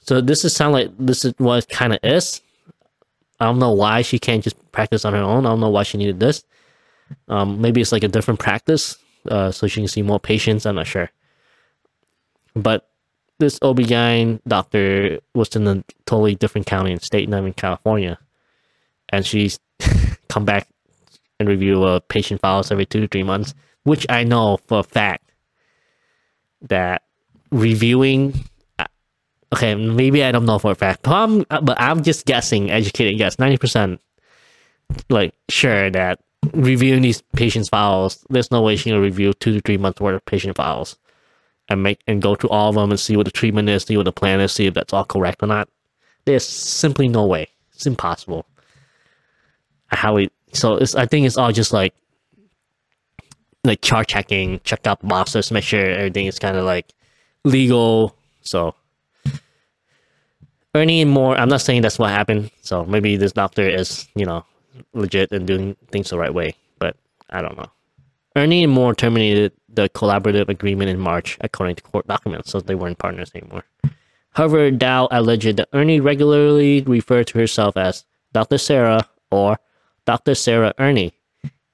[0.00, 2.40] So this is sound like this is what it kind of is.
[3.40, 5.46] I don't know why she can't just practice on her own.
[5.46, 6.44] I don't know why she needed this.
[7.28, 8.98] Um, maybe it's like a different practice,
[9.30, 10.66] uh, so she can see more patients.
[10.66, 11.10] I'm not sure.
[12.62, 12.88] But
[13.38, 18.18] this OB-GYN doctor was in a totally different county and state, not in California.
[19.10, 19.58] And she's
[20.28, 20.68] come back
[21.38, 24.82] and review uh, patient files every two to three months, which I know for a
[24.82, 25.30] fact
[26.62, 27.02] that
[27.50, 28.34] reviewing.
[28.78, 28.86] Uh,
[29.54, 33.18] okay, maybe I don't know for a fact, but I'm, but I'm just guessing, educated
[33.18, 34.00] guess, 90%
[35.10, 36.18] like sure that
[36.52, 40.16] reviewing these patients' files, there's no way she's gonna review two to three months worth
[40.16, 40.96] of patient files
[41.68, 43.96] and make and go through all of them and see what the treatment is, see
[43.96, 45.68] what the plan is, see if that's all correct or not.
[46.24, 47.48] There's simply no way.
[47.74, 48.46] It's impossible.
[49.88, 51.94] How we so it's I think it's all just like
[53.64, 56.92] like chart checking, check out boxes, make sure everything is kind of like
[57.44, 58.14] legal.
[58.42, 58.74] So
[60.74, 62.50] Erny and Moore, I'm not saying that's what happened.
[62.62, 64.44] So maybe this doctor is, you know,
[64.94, 66.96] legit and doing things the right way, but
[67.30, 67.70] I don't know.
[68.38, 72.76] Erny and Moore terminated the collaborative agreement in March, according to court documents, so they
[72.76, 73.64] weren't partners anymore.
[74.30, 78.58] However, Dow alleged that Erny regularly referred to herself as Dr.
[78.58, 79.58] Sarah or
[80.04, 80.36] Dr.
[80.36, 81.12] Sarah Erny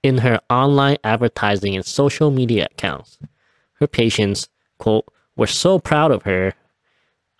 [0.02, 3.18] in her online advertising and social media accounts.
[3.74, 4.48] Her patients,
[4.78, 5.04] quote,
[5.36, 6.54] were so proud of her,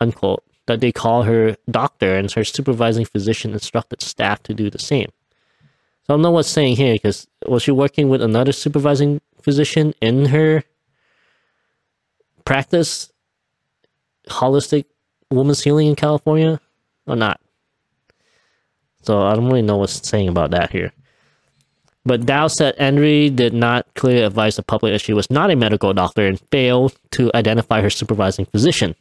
[0.01, 4.79] unquote, that they call her doctor and her supervising physician instructed staff to do the
[4.79, 5.11] same.
[6.07, 9.95] So I don't know what's saying here because was she working with another supervising physician
[10.03, 10.62] in her
[12.45, 13.11] practice,
[14.29, 14.85] holistic
[15.31, 16.61] woman's healing in California,
[17.07, 17.40] or not?
[19.03, 20.93] So I don't really know what's saying about that here.
[22.07, 25.57] But Dow said Henry did not clearly advise the public that she was not a
[25.57, 28.95] medical doctor and failed to identify her supervising physician.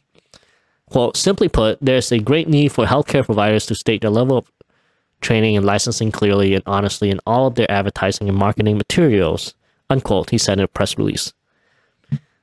[0.88, 4.50] Quote, simply put, there's a great need for healthcare providers to state their level of
[5.24, 9.54] training and licensing clearly and honestly in all of their advertising and marketing materials,
[9.90, 11.32] unquote, he said in a press release.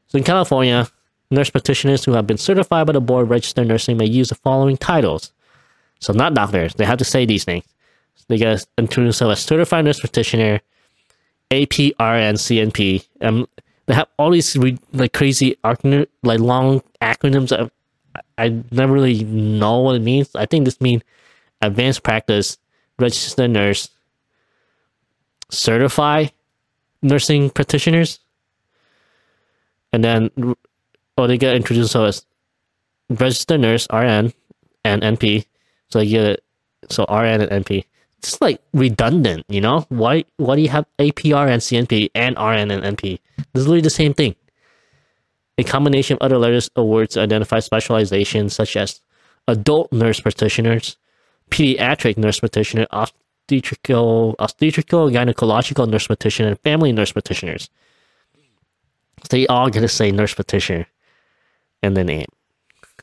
[0.07, 0.89] So in California,
[1.29, 4.35] nurse practitioners who have been certified by the board of registered nursing may use the
[4.35, 5.31] following titles.
[5.99, 7.63] So not doctors, they have to say these things.
[8.27, 10.61] They get to introduce themselves as certified nurse practitioner,
[11.51, 13.05] APRN, CNP.
[13.21, 13.47] Um,
[13.85, 17.71] they have all these re- like crazy like long acronyms that
[18.37, 20.35] I never really know what it means.
[20.35, 21.03] I think this means
[21.61, 22.57] advanced practice,
[22.99, 23.89] registered nurse,
[25.49, 26.27] certify
[27.01, 28.19] nursing practitioners,
[29.93, 30.29] and then
[31.17, 32.25] or they get introduced so as
[33.09, 34.33] registered nurse RN
[34.83, 35.45] and NP.
[35.89, 36.43] So you get it.
[36.89, 37.85] so RN and NP.
[38.19, 39.85] It's like redundant, you know?
[39.89, 43.19] Why why do you have APR and CNP and RN and NP?
[43.53, 44.35] This is literally the same thing.
[45.57, 49.01] A combination of other letters to identify specializations such as
[49.47, 50.97] adult nurse practitioners,
[51.51, 57.69] pediatric nurse practitioner, obstetrical, obstetrical, gynecological nurse practitioner, and family nurse practitioners.
[59.23, 60.87] So they all get to say nurse practitioner
[61.83, 62.25] and then.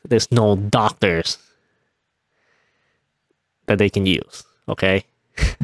[0.07, 1.37] There's no doctors
[3.67, 4.43] that they can use.
[4.67, 5.03] Okay.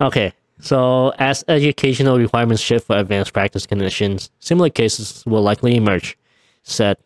[0.00, 0.32] okay.
[0.60, 6.16] So, as educational requirements shift for advanced practice conditions, similar cases will likely emerge,
[6.62, 6.96] said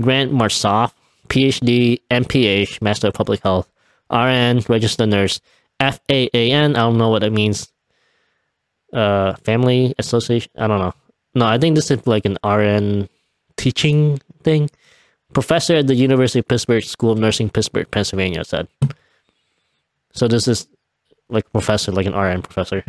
[0.00, 0.92] Grant Martsolf,
[1.32, 3.66] PhD, MPH, Master of Public Health,
[4.10, 5.40] RN, Registered Nurse,
[5.80, 7.72] FAAN, I don't know what that means.
[8.92, 10.92] Uh, Family Association, I don't know.
[11.34, 13.08] No, I think this is like an RN
[13.56, 14.68] teaching thing.
[15.32, 18.68] Professor at the University of Pittsburgh School of Nursing, Pittsburgh, Pennsylvania said.
[20.12, 20.68] So this is
[21.30, 22.84] like professor, like an RN professor.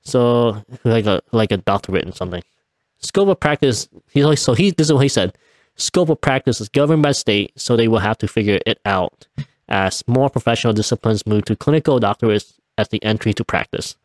[0.00, 2.42] So like a like a doctorate in something.
[2.98, 3.88] Scope of practice.
[4.10, 4.72] He's like so he.
[4.72, 5.38] This is what he said.
[5.78, 9.26] Scope of practice is governed by state, so they will have to figure it out
[9.68, 13.96] as more professional disciplines move to clinical doctorates as the entry to practice.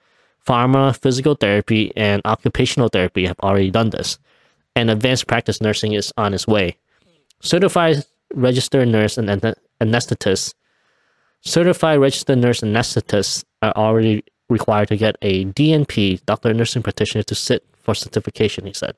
[0.45, 4.19] Pharma, physical therapy, and occupational therapy have already done this,
[4.75, 6.77] and advanced practice nursing is on its way.
[7.41, 9.29] Certified registered nurse and
[9.81, 10.53] anesthetist
[11.45, 17.35] Certified registered nurse anesthetists are already required to get a DNP, doctor nursing practitioner, to
[17.35, 18.95] sit for certification, he said.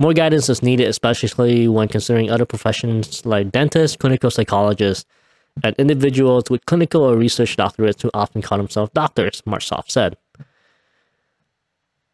[0.00, 5.04] More guidance is needed, especially when considering other professions like dentists, clinical psychologists,
[5.62, 10.16] and individuals with clinical or research doctorates who often call themselves doctors, Martsolf said.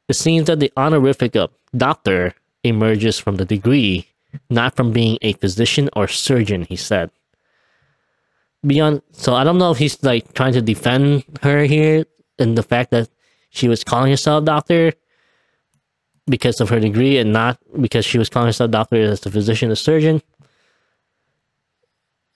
[0.09, 4.11] It seems that the honorific of doctor emerges from the degree
[4.49, 7.11] not from being a physician or surgeon, he said.
[8.67, 12.05] Beyond, so I don't know if he's like trying to defend her here
[12.39, 13.09] in the fact that
[13.51, 14.93] she was calling herself doctor
[16.31, 19.71] because of her degree and not because she was calling herself doctor as a physician
[19.71, 20.23] or surgeon.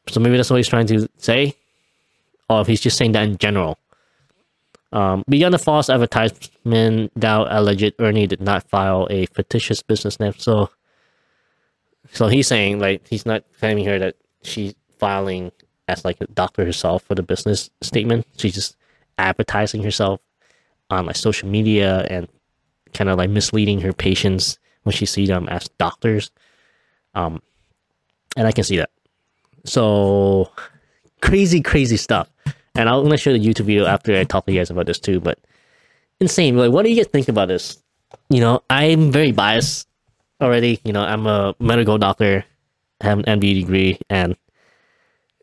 [0.09, 1.57] So maybe that's what he's trying to say,
[2.51, 3.79] or if he's just saying that in general.
[4.93, 10.35] Um, beyond the false advertisement, Dow alleged Erny did not file a fictitious business name.
[10.37, 10.71] So
[12.13, 15.51] so he's saying like he's not claiming her that she's filing
[15.89, 18.27] as like a doctor herself for the business statement.
[18.37, 18.77] She's just
[19.19, 20.21] advertising herself
[20.91, 22.29] on like social media and
[22.95, 26.31] kind of like misleading her patients when she see them as doctors.
[27.15, 27.43] Um,
[28.37, 28.91] and I can see that.
[29.65, 30.51] So
[31.21, 32.31] crazy, crazy stuff.
[32.75, 34.99] And I'm gonna show the YouTube video after I talk to you guys about this
[34.99, 35.21] too.
[35.21, 35.39] But
[36.21, 36.57] insane.
[36.57, 37.83] Like, what do you guys think about this?
[38.31, 39.89] You know, I'm very biased
[40.41, 40.81] already.
[40.85, 42.45] You know, I'm a medical doctor,
[43.01, 44.37] have an MD degree, and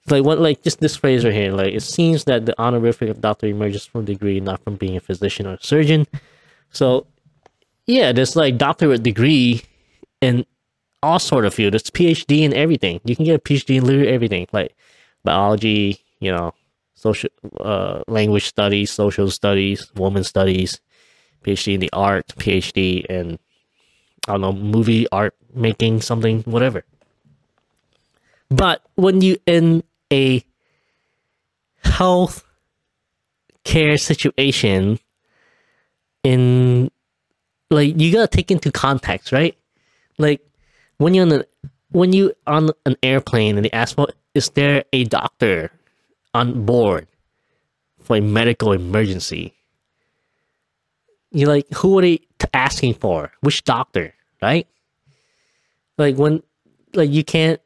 [0.10, 3.22] like what like just this phrase right here, like it seems that the honorific of
[3.22, 6.08] doctor emerges from degree, not from being a physician or a surgeon.
[6.72, 7.08] So
[7.88, 9.64] yeah, there's like doctorate degree
[10.22, 10.46] in
[11.04, 11.76] all sort of field.
[11.76, 13.02] It's PhD in everything.
[13.04, 14.76] You can get a PhD in literally everything, like
[15.24, 16.54] biology, you know,
[16.96, 17.30] social
[17.60, 20.80] uh, language studies, social studies, woman studies,
[21.44, 23.40] PhD in the art, PhD in
[24.28, 26.84] I don't know, movie, art, making something, whatever.
[28.50, 30.44] But when you in a
[31.84, 32.44] health
[33.64, 35.00] care situation,
[36.24, 36.92] in
[37.72, 39.58] like you gotta take into context, right?
[40.18, 40.46] Like
[40.98, 41.46] when you're on a,
[41.90, 45.72] when you on an airplane and they ask for is there a doctor
[46.34, 47.08] on board
[48.02, 49.54] for a medical emergency?
[51.32, 53.32] You're like, who are they t- asking for?
[53.40, 54.68] Which doctor, right?
[55.98, 56.44] Like when,
[56.94, 57.62] like you can't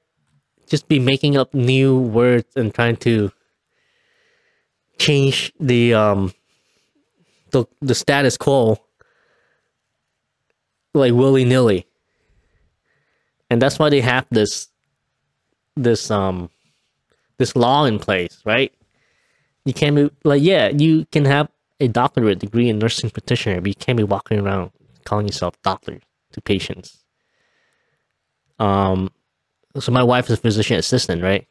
[0.68, 3.32] just be making up new words and trying to
[4.98, 6.34] change the um
[7.52, 8.80] the the status quo
[10.96, 11.86] like willy nilly,
[13.50, 14.68] and that's why they have this
[15.76, 16.50] this um
[17.38, 18.74] this law in place, right?
[19.66, 23.68] You can't be like yeah, you can have a doctorate degree in nursing practitioner, but
[23.68, 24.72] you can't be walking around
[25.04, 26.00] calling yourself doctor
[26.32, 27.04] to patients.
[28.60, 29.12] Um,
[29.78, 31.48] so my wife is a physician assistant, right?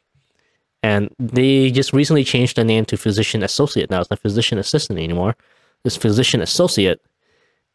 [0.81, 3.89] And they just recently changed the name to physician associate.
[3.89, 5.35] Now it's not physician assistant anymore.
[5.83, 7.01] It's physician associate,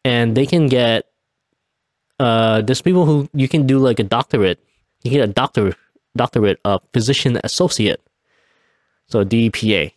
[0.03, 1.05] and they can get.
[2.21, 4.59] Uh, there's people who you can do like a doctorate.
[5.01, 5.75] You get a doctor
[6.15, 7.99] doctorate of physician associate,
[9.07, 9.91] so DEPA.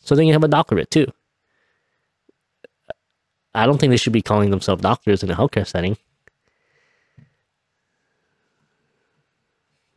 [0.00, 1.06] So then you have a doctorate too.
[3.54, 5.96] I don't think they should be calling themselves doctors in a healthcare setting.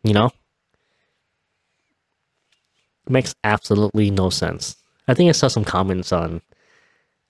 [0.04, 0.30] You know?
[3.10, 4.76] makes absolutely no sense.
[5.08, 6.40] I think I saw some comments on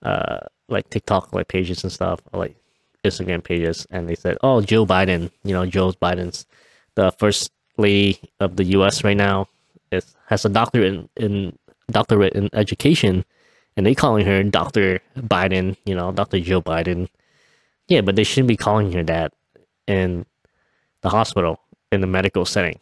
[0.01, 2.57] uh like TikTok like pages and stuff, like
[3.03, 6.45] Instagram pages, and they said, Oh, Joe Biden, you know, Joe Biden's
[6.95, 9.47] the first lady of the US right now
[9.91, 11.57] is has a doctorate in, in
[11.91, 13.25] doctorate in education
[13.75, 14.99] and they calling her Dr.
[15.17, 16.39] Biden, you know, Dr.
[16.39, 17.07] Joe Biden.
[17.87, 19.33] Yeah, but they shouldn't be calling her that
[19.87, 20.25] in
[21.01, 21.59] the hospital
[21.91, 22.79] in the medical setting.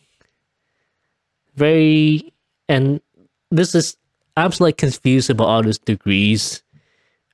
[1.55, 2.33] Very,
[2.67, 3.01] and
[3.49, 3.97] this is,
[4.37, 6.61] I'm like confused about all these degrees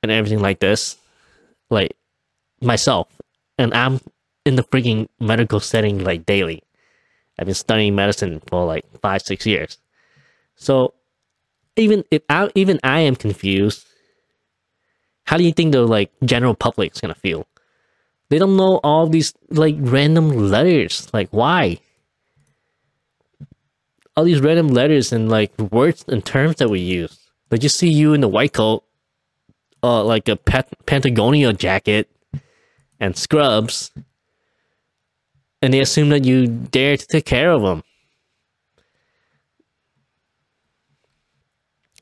[0.02, 0.96] and everything like this.
[1.70, 1.96] Like
[2.60, 3.08] myself,
[3.58, 4.00] and I'm
[4.44, 6.62] in the freaking medical setting like daily.
[7.38, 9.78] I've been studying medicine for like five, six years.
[10.56, 10.94] So
[11.76, 13.86] even if I, even I am confused,
[15.24, 17.46] how do you think the like general public is gonna feel?
[18.30, 21.08] They don't know all these like random letters.
[21.12, 21.78] Like why?
[24.16, 27.18] All these random letters and like words and terms that we use.
[27.50, 28.82] Like just see you in the white coat,
[29.82, 32.10] uh, like a Pat- Patagonia jacket
[33.00, 33.90] and scrubs,
[35.62, 37.82] and they assume that you dare to take care of them.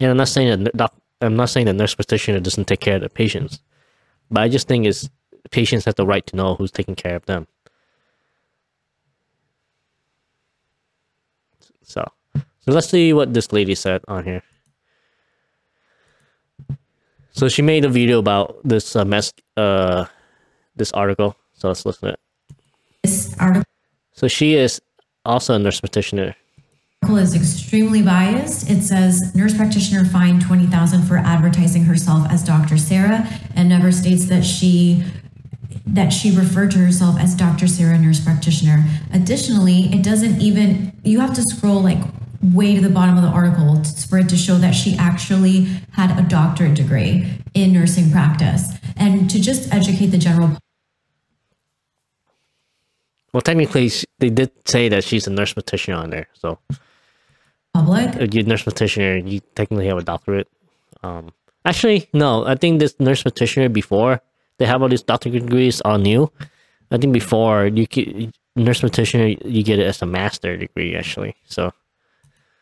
[0.01, 2.97] And I'm not saying that doc, I'm not saying that nurse practitioner doesn't take care
[2.97, 3.61] of the patients,
[4.31, 5.09] but I just think is
[5.51, 7.47] patients have the right to know who's taking care of them.
[11.83, 14.43] So, so let's see what this lady said on here.
[17.31, 20.07] So she made a video about this uh, mess, uh,
[20.77, 21.37] this article.
[21.55, 22.21] So let's listen to it.
[23.03, 23.65] This article
[24.13, 24.81] So she is
[25.25, 26.37] also a nurse practitioner.
[27.03, 28.71] The article is extremely biased.
[28.71, 32.77] It says nurse practitioner fined 20,000 for advertising herself as Dr.
[32.77, 35.05] Sarah and never states that she
[35.87, 37.69] that she referred to herself as Dr.
[37.69, 38.85] Sarah nurse practitioner.
[39.15, 42.03] Additionally, it doesn't even you have to scroll like
[42.43, 46.19] way to the bottom of the article for it to show that she actually had
[46.19, 48.69] a doctorate degree in nursing practice.
[48.97, 50.57] And to just educate the general
[53.33, 56.29] Well, technically, sh- they did say that she's a nurse practitioner on there.
[56.35, 56.59] So
[57.75, 60.49] public, if you're a nurse practitioner, you technically have a doctorate.
[61.03, 61.31] Um,
[61.65, 64.21] actually, no, I think this nurse practitioner before
[64.59, 66.33] they have all these doctorate degrees on you.
[66.91, 67.87] I think before you
[68.55, 71.37] nurse practitioner you get it as a master degree actually.
[71.47, 71.73] So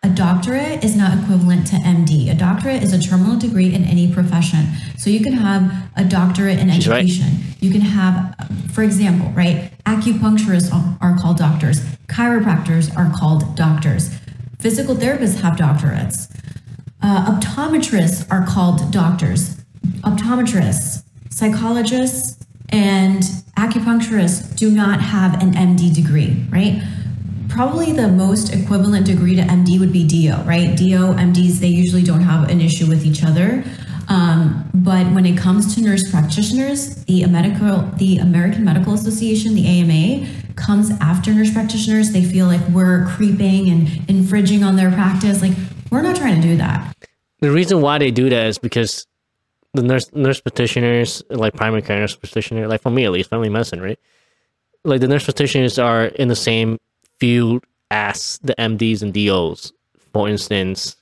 [0.05, 2.31] A doctorate is not equivalent to MD.
[2.31, 4.67] A doctorate is a terminal degree in any profession.
[4.99, 6.99] So you can have a doctorate in She's right.
[7.05, 7.39] education.
[7.61, 8.35] You can have,
[8.71, 9.73] for example, right?
[9.87, 11.81] Acupuncturists are- are called doctors.
[12.09, 14.11] Chiropractors are called doctors.
[14.59, 16.29] Physical therapists have doctorates.
[17.01, 19.57] Uh, optometrists are called doctors.
[20.03, 22.37] Optometrists, psychologists,
[22.69, 23.23] and
[23.57, 26.83] acupuncturists do not have an MD degree, right?
[27.55, 30.77] Probably the most equivalent degree to MD would be DO, right?
[30.77, 33.63] DO, MDs, they usually don't have an issue with each other.
[34.09, 39.67] Um, but when it comes to nurse practitioners, the medical, the American Medical Association, the
[39.69, 40.27] AMA,
[40.57, 42.11] comes after nurse practitioners.
[42.11, 45.41] They feel like we're creeping and infringing on their practice.
[45.41, 45.53] Like
[45.93, 46.93] we're not trying to do that.
[47.39, 49.07] the reason why they do that is because
[49.75, 53.49] the nurse nurse practitioners, like primary care nurse practitioner, like for me at least, family
[53.49, 53.99] medicine, right?
[54.83, 56.79] Like the nurse practitioners are in the same
[57.19, 59.73] field as the MDs and DOs.
[60.12, 60.97] For instance,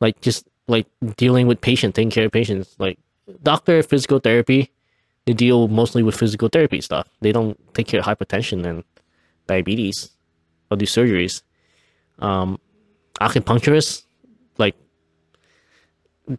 [0.00, 2.74] like just like dealing with patients, taking care of patients.
[2.78, 2.98] Like
[3.42, 4.70] doctor physical therapy,
[5.26, 7.08] they deal mostly with physical therapy stuff.
[7.20, 8.84] They don't take care of hypertension and
[9.46, 10.10] diabetes
[10.70, 11.42] or do surgeries.
[12.18, 12.58] Um,
[13.20, 14.04] acupuncturists,
[14.58, 14.74] like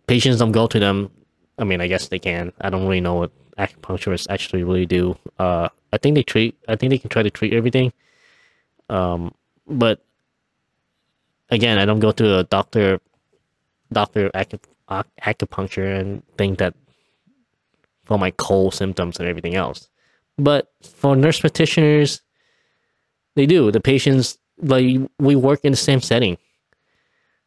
[0.08, 1.12] patients don't go to them.
[1.58, 2.52] I mean, I guess they can.
[2.62, 5.18] I don't really know what acupuncturists actually really do.
[5.40, 6.56] Uh, I think they treat.
[6.68, 7.94] I think they can try to treat everything.
[8.90, 9.34] Um,
[9.68, 10.04] but
[11.50, 13.00] again, I don't go to a doctor,
[13.92, 14.60] doctor acu-
[14.92, 16.76] ac- acupuncture and think that
[18.06, 19.90] for my cold symptoms and everything else.
[20.38, 22.22] But for nurse practitioners,
[23.36, 23.72] they do.
[23.72, 26.38] The patients like we work in the same setting.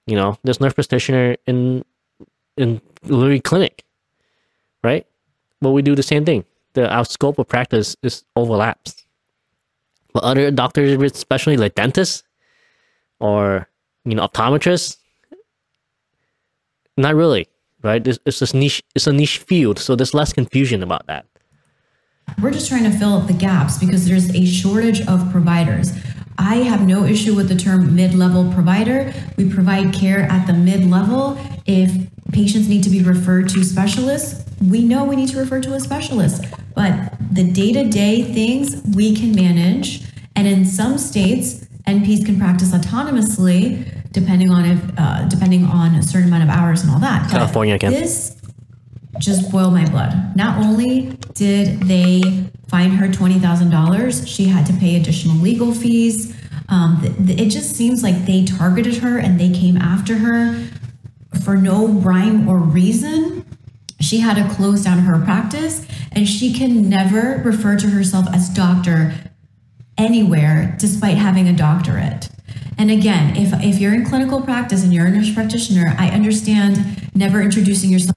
[0.07, 1.85] You know, there's nurse practitioner in
[2.57, 3.85] in literally clinic,
[4.83, 5.07] right?
[5.61, 6.45] But we do the same thing.
[6.75, 9.05] The our scope of practice is overlaps.
[10.19, 12.25] But other doctors, especially like dentists
[13.21, 13.69] or
[14.05, 14.97] you know optometrists,
[16.97, 17.47] not really,
[17.83, 18.05] right?
[18.05, 18.83] It's, it's this niche.
[18.97, 21.27] It's a niche field, so there's less confusion about that.
[22.43, 25.93] We're just trying to fill up the gaps because there's a shortage of providers.
[26.37, 29.13] I have no issue with the term mid level provider.
[29.37, 31.39] We provide care at the mid level.
[31.65, 35.75] If patients need to be referred to specialists, we know we need to refer to
[35.75, 36.45] a specialist.
[36.75, 40.08] But the day to day things we can manage.
[40.39, 46.03] And in some states, NPs can practice autonomously depending on if uh, depending on a
[46.03, 47.29] certain amount of hours and all that.
[47.29, 47.91] California can.
[47.91, 48.41] This
[49.19, 50.37] just boiled my blood.
[50.37, 52.23] Not only did they
[52.69, 56.37] fine her twenty thousand dollars, she had to pay additional legal fees.
[56.69, 60.69] Um, th- th- it just seems like they targeted her and they came after her
[61.45, 63.45] for no rhyme or reason.
[64.01, 68.49] She had to close down her practice, and she can never refer to herself as
[68.49, 69.13] doctor
[69.99, 72.29] anywhere, despite having a doctorate.
[72.79, 77.11] And again, if if you're in clinical practice and you're a nurse practitioner, I understand
[77.15, 78.15] never introducing yourself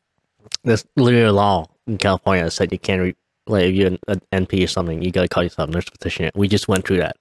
[0.63, 3.15] There's literally a law in California that said you can't re-
[3.47, 6.29] like if you're an NP or something, you gotta call yourself nurse practitioner.
[6.35, 7.17] We just went through that.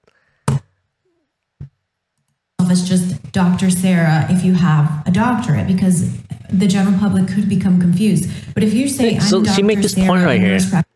[2.70, 3.68] as just Dr.
[3.70, 6.12] Sarah if you have a doctorate because
[6.52, 8.30] the general public could become confused.
[8.54, 9.64] But if you say So I'm she Dr.
[9.64, 10.50] made this Sarah, point right here.
[10.50, 10.86] nurse prac-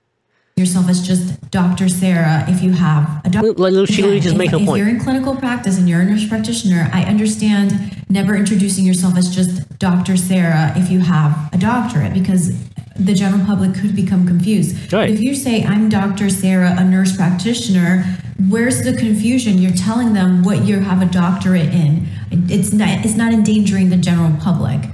[0.57, 1.89] yourself as just Dr.
[1.89, 3.59] Sarah if you have a doctorate.
[3.59, 4.79] Like, she just if, make if point.
[4.79, 9.35] you're in clinical practice and you're a nurse practitioner, I understand never introducing yourself as
[9.35, 10.17] just Dr.
[10.17, 12.57] Sarah if you have a doctorate because
[12.95, 14.93] the general public could become confused.
[14.93, 15.11] Right.
[15.11, 16.31] If you say I'm Dr.
[16.31, 18.05] Sarah, a nurse practitioner,
[18.49, 19.59] where's the confusion?
[19.59, 22.07] You're telling them what you have a doctorate in.
[22.31, 24.89] It's not it's not endangering the general public.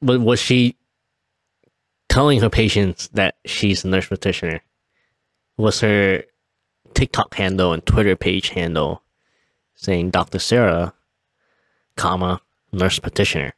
[0.00, 0.76] But was she
[2.14, 4.62] telling her patients that she's a nurse practitioner?
[5.56, 6.22] Was her
[6.94, 9.02] TikTok handle and Twitter page handle
[9.74, 10.38] saying Dr.
[10.38, 10.94] Sarah,
[11.96, 12.40] comma,
[12.70, 13.52] nurse practitioner?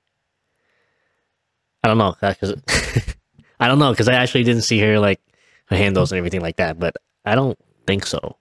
[1.85, 2.55] I don't know, cause
[3.61, 5.21] I don't know, because I actually didn't see her like
[5.67, 6.97] her handles and everything like that, but
[7.27, 8.37] I don't think so.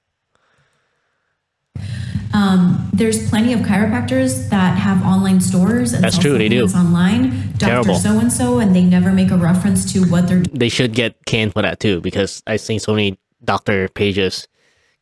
[2.35, 6.65] Um, there's plenty of chiropractors that have online stores and That's true, they do.
[6.65, 7.53] online.
[7.57, 10.93] Doctor so and so, and they never make a reference to what they're they should
[10.93, 14.49] get canned for that too because I've seen so many doctor pages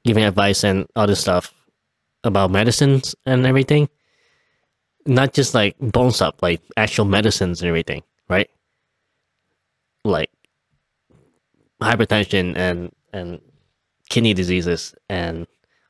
[0.06, 1.52] giving advice and other stuff
[2.24, 3.90] about medicines and everything.
[5.08, 8.50] Not just like bone stuff, like actual medicines and everything, right?
[10.06, 10.30] Like
[11.82, 13.42] hypertension and and
[14.10, 15.48] kidney diseases and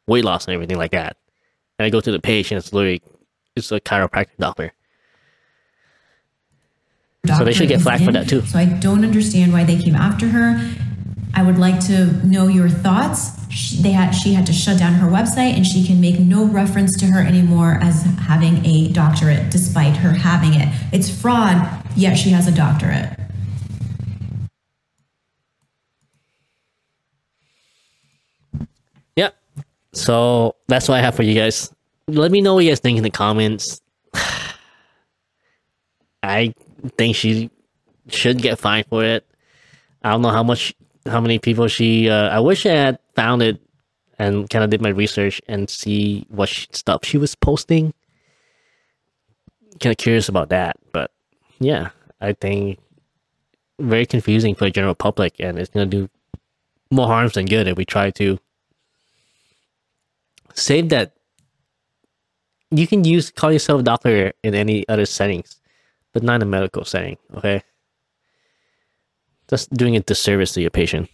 [0.08, 1.18] weight loss and everything like that.
[1.80, 3.02] And I go to the page and it's literally
[3.56, 4.74] it's a chiropractic doctor.
[7.38, 8.42] So they should get flack for that too.
[8.42, 10.60] So I don't understand why they came after her.
[11.36, 13.32] I would like to know your thoughts.
[13.50, 16.46] She, they had she had to shut down her website, and she can make no
[16.46, 20.68] reference to her anymore as having a doctorate, despite her having it.
[20.92, 23.18] It's fraud, yet she has a doctorate.
[29.16, 29.30] Yeah.
[29.94, 31.74] So that's what I have for you guys.
[32.08, 33.82] Let me know what you guys think in the comments.
[36.24, 36.54] I
[36.98, 37.50] think she
[38.10, 39.26] should get fined for it.
[40.04, 40.74] I don't know how much,
[41.06, 42.10] how many people she.
[42.10, 43.62] Uh, I wish I had found it
[44.20, 47.94] and kind of did my research and see what sh- stuff she was posting.
[49.80, 51.12] Kind of curious about that, but
[51.60, 51.90] yeah,
[52.22, 52.80] I think
[53.80, 56.10] very confusing for the general public, and it's gonna do
[56.92, 58.40] more harms than good if we try to
[60.54, 61.14] save that.
[62.72, 65.60] You can use call yourself doctor in any other settings
[66.14, 67.62] but not in a medical setting okay?
[69.50, 71.10] Just doing a disservice to your patient.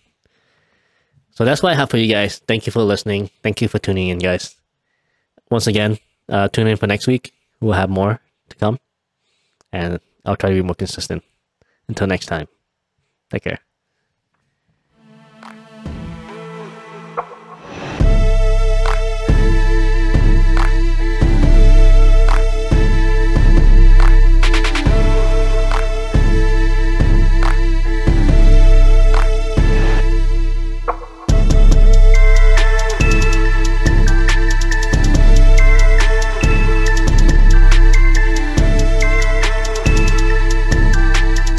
[1.32, 2.40] So that's what i have for you guys.
[2.48, 3.30] Thank you for listening.
[3.44, 4.56] Thank you for tuning in guys.
[5.50, 7.34] Once again uh, tune in for next week.
[7.60, 8.80] We'll have more to come
[9.72, 11.24] and i'll try to be more consistent.
[11.88, 12.48] Until next time
[13.32, 13.69] take care